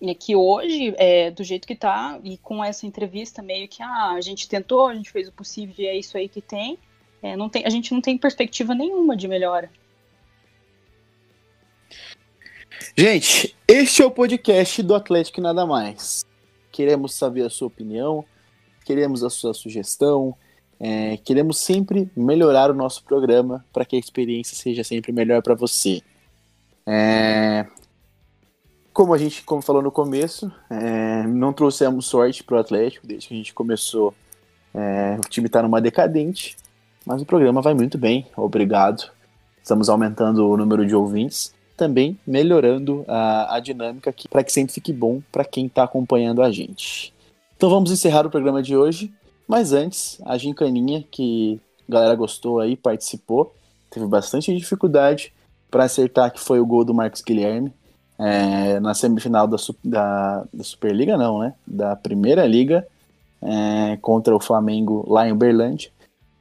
[0.00, 4.12] E que hoje, é, do jeito que tá, e com essa entrevista meio que, ah,
[4.12, 6.78] a gente tentou, a gente fez o possível e é isso aí que tem,
[7.26, 9.68] é, não tem a gente não tem perspectiva nenhuma de melhora.
[12.96, 16.24] Gente, este é o podcast do Atlético Nada Mais.
[16.70, 18.24] Queremos saber a sua opinião,
[18.84, 20.36] queremos a sua sugestão,
[20.78, 25.54] é, queremos sempre melhorar o nosso programa para que a experiência seja sempre melhor para
[25.54, 26.00] você.
[26.86, 27.66] É,
[28.92, 33.28] como a gente como falou no começo, é, não trouxemos sorte para o Atlético desde
[33.28, 34.14] que a gente começou.
[34.72, 36.56] É, o time está numa decadente,
[37.06, 39.10] mas o programa vai muito bem, obrigado.
[39.62, 44.92] Estamos aumentando o número de ouvintes, também melhorando a, a dinâmica para que sempre fique
[44.92, 47.14] bom para quem está acompanhando a gente.
[47.56, 49.12] Então vamos encerrar o programa de hoje.
[49.46, 53.54] Mas antes, a gincaninha que a galera gostou aí, participou,
[53.90, 55.32] teve bastante dificuldade
[55.70, 57.72] para acertar que foi o gol do Marcos Guilherme
[58.18, 61.54] é, na semifinal da, da, da, Superliga, não, né?
[61.66, 62.86] Da Primeira Liga
[63.42, 65.90] é, contra o Flamengo lá em Uberlândia.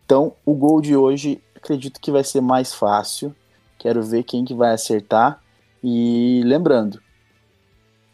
[0.06, 3.36] Então, o gol de hoje acredito que vai ser mais fácil.
[3.80, 5.41] Quero ver quem que vai acertar.
[5.84, 7.01] E lembrando,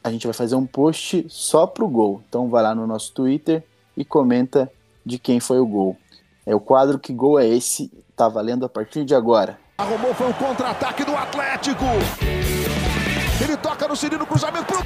[0.04, 2.22] a gente vai fazer um post só pro gol.
[2.28, 3.64] Então vai lá no nosso Twitter
[3.96, 4.72] e comenta
[5.06, 5.98] de quem foi o gol.
[6.46, 7.92] É o quadro Que Gol é Esse?
[8.16, 9.60] Tá valendo a partir de agora.
[9.78, 11.86] Arrumou, foi o contra-ataque do Atlético.
[13.44, 14.80] Ele toca no Cirino, cruzamento pro...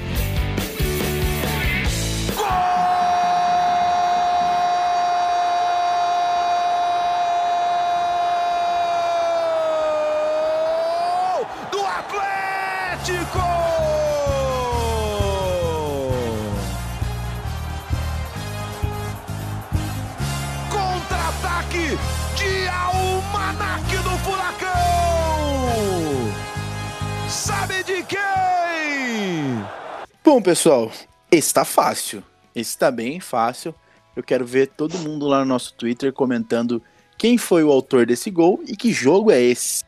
[30.36, 30.92] Bom, pessoal,
[31.32, 32.22] está fácil.
[32.54, 33.74] Está bem fácil.
[34.14, 36.84] Eu quero ver todo mundo lá no nosso Twitter comentando
[37.18, 39.86] quem foi o autor desse gol e que jogo é esse.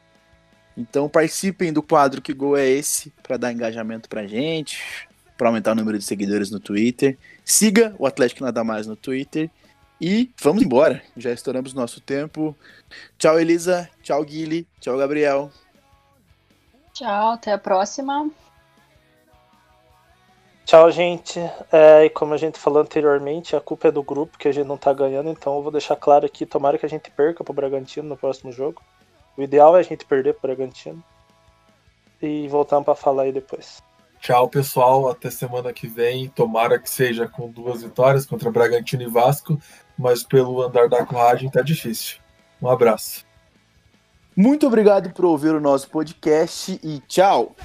[0.77, 4.81] Então participem do quadro Que Gol é Esse para dar engajamento pra gente,
[5.37, 7.17] para aumentar o número de seguidores no Twitter.
[7.43, 9.49] Siga o Atlético Nada Mais no Twitter
[9.99, 11.03] e vamos embora.
[11.17, 12.55] Já estouramos nosso tempo.
[13.19, 13.89] Tchau, Elisa.
[14.01, 14.65] Tchau, Guile.
[14.79, 15.51] Tchau, Gabriel.
[16.93, 18.31] Tchau, até a próxima.
[20.67, 21.39] Tchau, gente.
[21.71, 24.67] É, e como a gente falou anteriormente, a culpa é do grupo, que a gente
[24.67, 27.53] não tá ganhando, então eu vou deixar claro aqui, tomara que a gente perca pro
[27.53, 28.81] Bragantino no próximo jogo.
[29.37, 31.01] O ideal é a gente perder pro Bragantino.
[32.21, 33.81] E voltamos para falar aí depois.
[34.19, 35.09] Tchau, pessoal.
[35.09, 36.27] Até semana que vem.
[36.27, 39.57] Tomara que seja com duas vitórias contra Bragantino e Vasco,
[39.97, 42.17] mas pelo andar da coragem tá difícil.
[42.61, 43.25] Um abraço.
[44.35, 47.55] Muito obrigado por ouvir o nosso podcast e tchau.